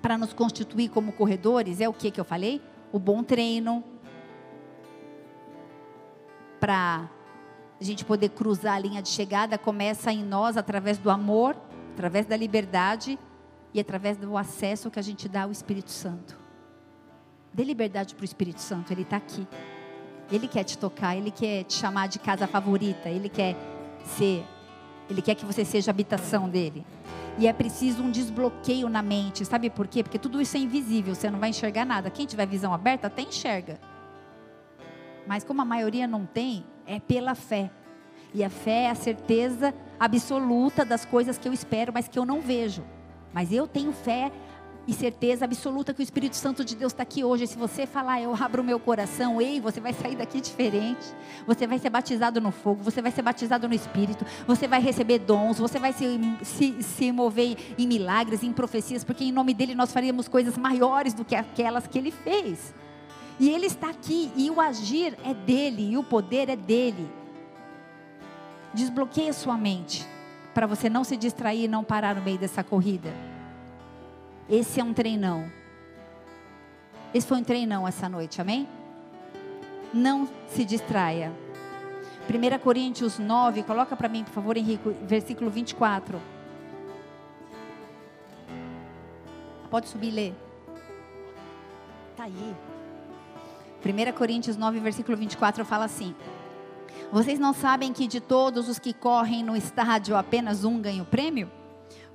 [0.00, 2.62] para nos constituir como corredores é o que que eu falei?
[2.90, 3.84] O bom treino
[6.58, 7.10] para
[7.78, 11.54] a gente poder cruzar a linha de chegada começa em nós através do amor,
[11.92, 13.18] através da liberdade
[13.74, 16.37] e através do acesso que a gente dá ao Espírito Santo.
[17.58, 19.44] Dê liberdade para o Espírito Santo, ele está aqui.
[20.30, 23.56] Ele quer te tocar, ele quer te chamar de casa favorita, ele quer
[24.16, 24.46] ser,
[25.10, 26.86] ele quer que você seja a habitação dele.
[27.36, 30.04] E é preciso um desbloqueio na mente, sabe por quê?
[30.04, 32.10] Porque tudo isso é invisível, você não vai enxergar nada.
[32.10, 33.80] Quem tiver visão aberta até enxerga.
[35.26, 37.72] Mas como a maioria não tem, é pela fé.
[38.32, 42.24] E a fé é a certeza absoluta das coisas que eu espero, mas que eu
[42.24, 42.84] não vejo.
[43.34, 44.30] Mas eu tenho fé
[44.88, 47.46] e certeza absoluta que o Espírito Santo de Deus está aqui hoje.
[47.46, 51.06] Se você falar, eu abro o meu coração, ei, você vai sair daqui diferente.
[51.46, 55.18] Você vai ser batizado no fogo, você vai ser batizado no Espírito, você vai receber
[55.18, 59.74] dons, você vai se, se, se mover em milagres, em profecias, porque em nome dele
[59.74, 62.74] nós faríamos coisas maiores do que aquelas que ele fez.
[63.38, 67.06] E ele está aqui, e o agir é dele, e o poder é dele.
[68.72, 70.06] Desbloqueie sua mente,
[70.54, 73.12] para você não se distrair e não parar no meio dessa corrida.
[74.50, 75.50] Esse é um treinão.
[77.12, 78.66] Esse foi um treinão essa noite, amém?
[79.92, 81.32] Não se distraia.
[82.28, 86.20] 1 Coríntios 9, coloca para mim, por favor, Henrique, versículo 24.
[89.70, 90.34] Pode subir e ler.
[92.12, 92.56] Está aí.
[93.84, 96.14] 1 Coríntios 9, versículo 24 fala assim:
[97.12, 101.06] Vocês não sabem que de todos os que correm no estádio apenas um ganha o
[101.06, 101.50] prêmio?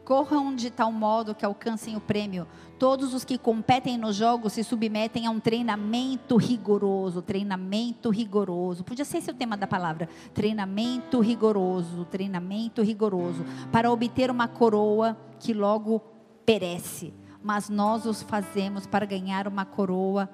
[0.05, 2.45] Corram de tal modo que alcancem o prêmio.
[2.77, 7.21] Todos os que competem nos jogos se submetem a um treinamento rigoroso.
[7.21, 8.83] Treinamento rigoroso.
[8.83, 10.09] Podia ser esse o tema da palavra.
[10.33, 12.05] Treinamento rigoroso.
[12.05, 13.45] Treinamento rigoroso.
[13.71, 16.01] Para obter uma coroa que logo
[16.45, 17.13] perece.
[17.41, 20.29] Mas nós os fazemos para ganhar uma coroa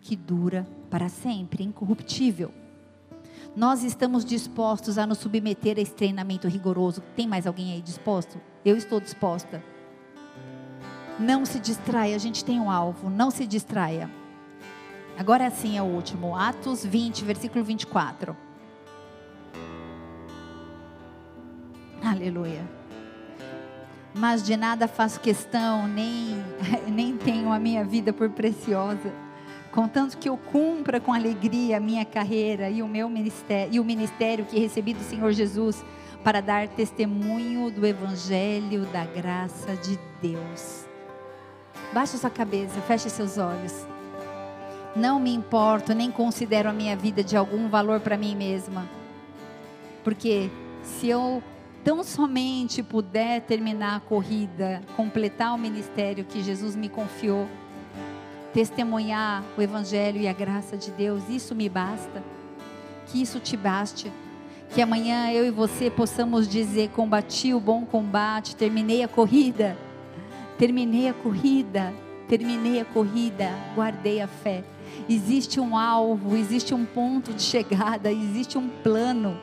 [0.00, 2.52] que dura para sempre, incorruptível.
[3.56, 7.02] Nós estamos dispostos a nos submeter a esse treinamento rigoroso.
[7.16, 8.40] Tem mais alguém aí disposto?
[8.64, 9.62] Eu estou disposta.
[11.18, 14.08] Não se distraia, a gente tem um alvo, não se distraia.
[15.18, 18.36] Agora sim é o último, Atos 20, versículo 24.
[22.04, 22.64] Aleluia.
[24.14, 26.36] Mas de nada faço questão, nem,
[26.86, 29.12] nem tenho a minha vida por preciosa
[29.78, 33.84] contanto que eu cumpra com alegria a minha carreira e o meu ministério e o
[33.84, 35.84] ministério que recebi do Senhor Jesus
[36.24, 40.84] para dar testemunho do evangelho da graça de Deus.
[41.92, 43.86] Baixe sua cabeça, feche seus olhos.
[44.96, 48.84] Não me importo, nem considero a minha vida de algum valor para mim mesma.
[50.02, 50.50] Porque
[50.82, 51.40] se eu
[51.84, 57.46] tão somente puder terminar a corrida, completar o ministério que Jesus me confiou,
[58.58, 62.24] testemunhar o Evangelho e a graça de Deus, isso me basta.
[63.06, 64.12] Que isso te baste.
[64.74, 69.78] Que amanhã eu e você possamos dizer: combati o bom combate, terminei a corrida,
[70.58, 71.94] terminei a corrida,
[72.28, 74.64] terminei a corrida, guardei a fé.
[75.08, 79.38] Existe um alvo, existe um ponto de chegada, existe um plano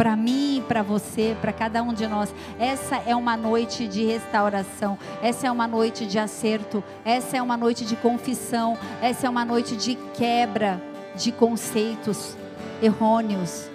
[0.00, 2.34] para mim para você, para cada um de nós.
[2.58, 7.54] Essa é uma noite de restauração, essa é uma noite de acerto, essa é uma
[7.54, 10.80] noite de confissão, essa é uma noite de quebra
[11.14, 12.34] de conceitos
[12.80, 13.68] errôneos.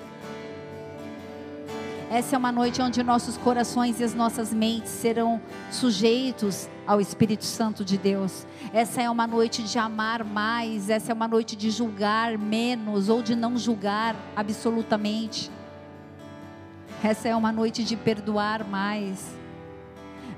[2.09, 7.45] Essa é uma noite onde nossos corações e as nossas mentes serão sujeitos ao Espírito
[7.45, 8.47] Santo de Deus.
[8.73, 13.21] Essa é uma noite de amar mais, essa é uma noite de julgar menos ou
[13.21, 15.53] de não julgar absolutamente.
[17.08, 19.32] Essa é uma noite de perdoar mais,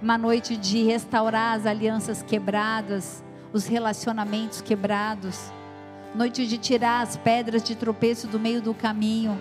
[0.01, 5.49] uma noite de restaurar as alianças quebradas, os relacionamentos quebrados,
[6.13, 9.39] noite de tirar as pedras de tropeço do meio do caminho.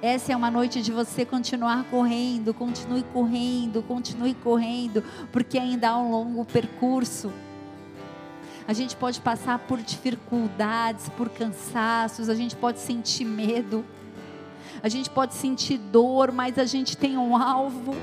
[0.00, 5.98] Essa é uma noite de você continuar correndo, continue correndo, continue correndo, porque ainda há
[5.98, 7.30] um longo percurso.
[8.66, 13.84] A gente pode passar por dificuldades, por cansaços, a gente pode sentir medo
[14.84, 17.94] a gente pode sentir dor, mas a gente tem um alvo.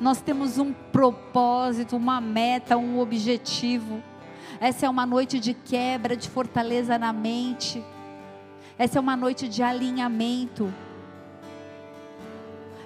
[0.00, 4.00] Nós temos um propósito, uma meta, um objetivo.
[4.60, 7.82] Essa é uma noite de quebra, de fortaleza na mente.
[8.78, 10.72] Essa é uma noite de alinhamento.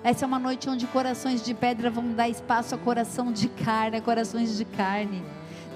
[0.02, 3.98] Essa é uma noite onde corações de pedra vão dar espaço a coração de carne,
[3.98, 5.22] a corações de carne.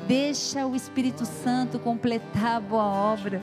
[0.08, 3.42] Deixa o Espírito Santo completar a boa obra,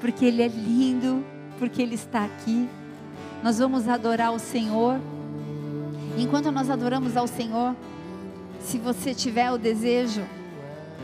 [0.00, 1.24] porque Ele é lindo,
[1.62, 2.68] porque Ele está aqui.
[3.40, 5.00] Nós vamos adorar o Senhor.
[6.18, 7.76] Enquanto nós adoramos ao Senhor,
[8.58, 10.24] se você tiver o desejo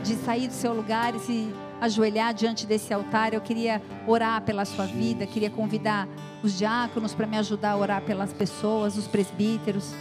[0.03, 4.65] de sair do seu lugar e se ajoelhar diante desse altar, eu queria orar pela
[4.65, 6.09] sua vida, queria convidar
[6.43, 9.93] os diáconos para me ajudar a orar pelas pessoas, os presbíteros.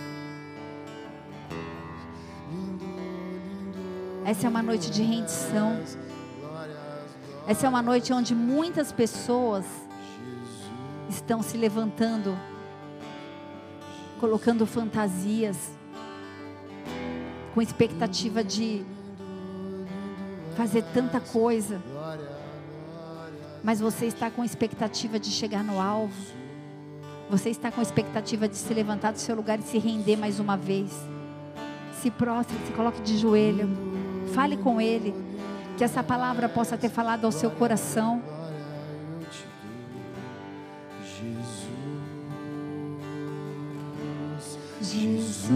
[4.24, 5.78] Essa é uma noite de rendição.
[7.46, 9.64] Essa é uma noite onde muitas pessoas
[11.08, 12.38] estão se levantando,
[14.20, 15.70] colocando fantasias,
[17.54, 18.84] com expectativa de
[20.56, 21.80] fazer tanta coisa,
[23.62, 26.14] mas você está com expectativa de chegar no alvo,
[27.30, 30.56] você está com expectativa de se levantar do seu lugar e se render mais uma
[30.56, 30.90] vez.
[32.00, 33.68] Se prostre, se coloque de joelho.
[34.32, 35.14] Fale com Ele.
[35.76, 38.22] Que essa palavra possa ter falado ao seu coração.
[44.98, 45.54] Jesus,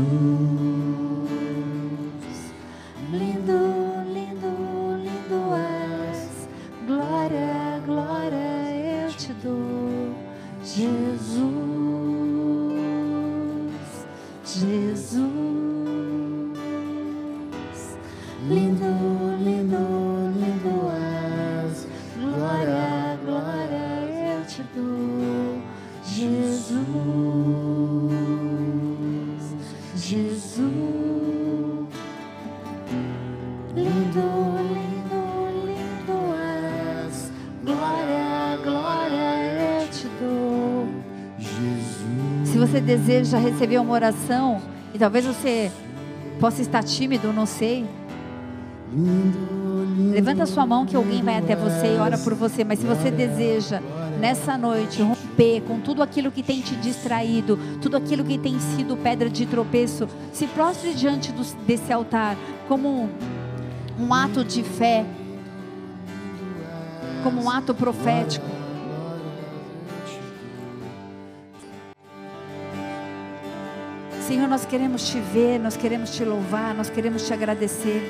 [3.11, 3.59] lindo,
[4.07, 4.53] lindo,
[5.03, 5.41] lindo
[6.09, 6.49] és,
[6.87, 10.15] glória, glória eu te dou,
[43.03, 44.61] deseja receber uma oração,
[44.95, 45.71] e talvez você
[46.39, 47.85] possa estar tímido, não sei.
[50.13, 52.63] Levanta sua mão que alguém vai até você e ora por você.
[52.63, 53.81] Mas se você deseja
[54.21, 58.97] nessa noite romper com tudo aquilo que tem te distraído, tudo aquilo que tem sido
[58.97, 62.37] pedra de tropeço, se prostre diante do- desse altar
[62.69, 63.09] como um,
[63.99, 65.05] um ato de fé,
[67.25, 68.47] como um ato profético.
[74.27, 78.09] Senhor, nós queremos te ver, nós queremos te louvar, nós queremos te agradecer,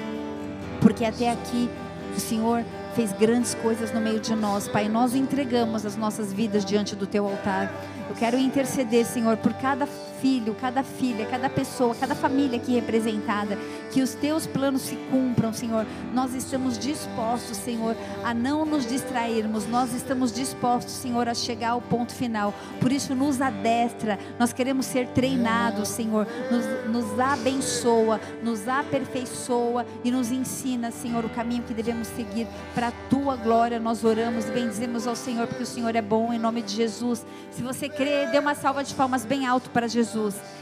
[0.80, 1.70] porque até aqui
[2.14, 2.62] o Senhor
[2.94, 4.90] fez grandes coisas no meio de nós, Pai.
[4.90, 7.72] Nós entregamos as nossas vidas diante do teu altar.
[8.10, 9.86] Eu quero interceder, Senhor, por cada
[10.23, 13.59] filho, cada filha, cada pessoa, cada família aqui representada,
[13.91, 15.85] que os teus planos se cumpram, Senhor.
[16.14, 19.66] Nós estamos dispostos, Senhor, a não nos distrairmos.
[19.66, 22.55] Nós estamos dispostos, Senhor, a chegar ao ponto final.
[22.81, 24.16] Por isso, nos adestra.
[24.39, 26.29] Nós queremos ser treinados, Senhor.
[26.51, 32.47] Nos, nos abençoa, nos aperfeiçoa e nos ensina, Senhor, o caminho que devemos seguir
[32.77, 33.81] para a tua glória.
[33.81, 37.27] Nós oramos e bendizemos ao Senhor, porque o Senhor é bom, em nome de Jesus.
[37.51, 40.11] Se você crê, dê uma salva de palmas bem alto para Jesus.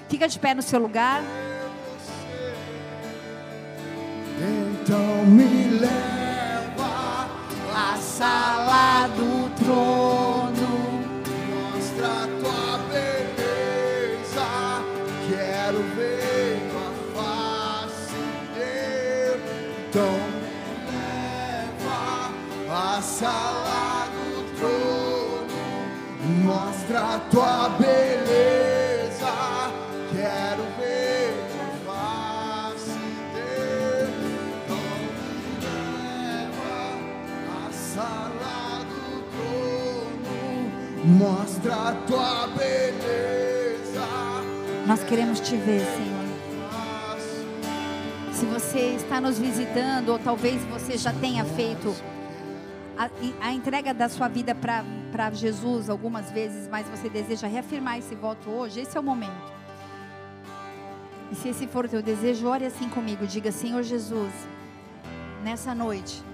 [0.08, 1.22] Fica de pé no seu lugar.
[4.38, 7.28] Então me leva
[7.74, 10.72] A sala do trono.
[11.50, 14.48] mostra tua beleza.
[15.28, 18.22] Quero ver tua face,
[18.54, 19.40] Deus.
[19.88, 20.12] Então
[20.46, 21.00] me
[21.76, 21.98] leva
[22.70, 24.28] à sala do
[24.58, 25.58] trono.
[26.44, 28.89] Mostra tua beleza.
[38.00, 41.18] Sala do trono.
[41.18, 44.06] Mostra a tua beleza.
[44.86, 46.20] Nós queremos te ver, Senhor.
[48.32, 51.94] Se você está nos visitando, ou talvez você já tenha feito
[52.96, 53.10] a,
[53.46, 58.48] a entrega da sua vida para Jesus algumas vezes, mas você deseja reafirmar esse voto
[58.48, 59.60] hoje, esse é o momento.
[61.30, 63.26] E se esse for o teu desejo, ore assim comigo.
[63.26, 64.32] Diga, Senhor Jesus,
[65.44, 66.24] nessa noite,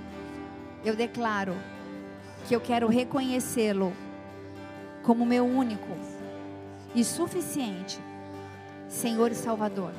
[0.88, 1.56] eu declaro
[2.46, 3.92] que eu quero reconhecê-lo
[5.02, 5.88] como meu único
[6.94, 7.98] e suficiente
[8.88, 9.90] Senhor e Salvador.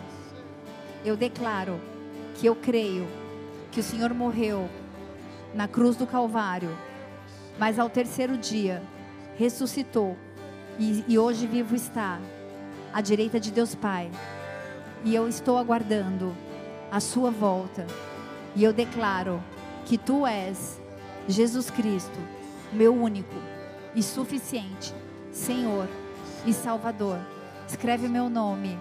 [1.03, 1.77] Eu declaro
[2.35, 3.05] que eu creio
[3.69, 4.69] que o Senhor morreu
[5.53, 6.75] na cruz do Calvário,
[7.59, 8.81] mas ao terceiro dia
[9.37, 10.17] ressuscitou
[10.79, 12.17] e, e hoje vivo está
[12.93, 14.09] à direita de Deus Pai.
[15.03, 16.33] E eu estou aguardando
[16.89, 17.85] a Sua volta.
[18.55, 19.43] E eu declaro
[19.87, 20.77] que Tu és
[21.29, 22.19] Jesus Cristo,
[22.73, 23.35] meu único
[23.95, 24.93] e suficiente
[25.31, 25.87] Senhor
[26.45, 27.19] e Salvador.
[27.65, 28.77] Escreve meu nome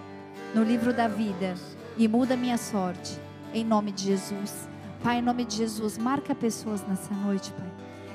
[0.53, 1.55] no livro da vida
[1.97, 3.17] e muda minha sorte.
[3.53, 4.67] Em nome de Jesus.
[5.01, 7.71] Pai, em nome de Jesus, marca pessoas nessa noite, Pai.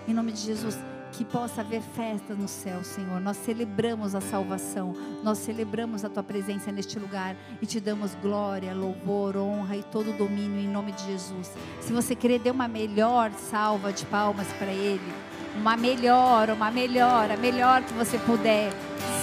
[0.06, 0.76] Em nome de Jesus,
[1.12, 3.20] que possa haver festa no céu, Senhor.
[3.20, 8.74] Nós celebramos a salvação, nós celebramos a tua presença neste lugar e te damos glória,
[8.74, 11.52] louvor, honra e todo o domínio em nome de Jesus.
[11.80, 15.12] Se você querer, dê uma melhor salva de palmas para Ele.
[15.54, 18.72] Uma melhor, uma melhor, a melhor que você puder.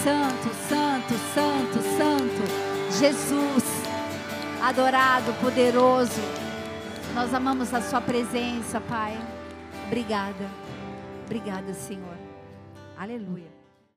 [0.04, 3.00] Santo, santo, santo, santo.
[3.00, 3.64] Jesus,
[4.62, 6.20] adorado, poderoso.
[7.14, 9.18] Nós amamos a Sua presença, Pai.
[9.86, 10.69] Obrigada.
[11.30, 12.16] Obrigada, Senhor.
[12.98, 13.59] Aleluia.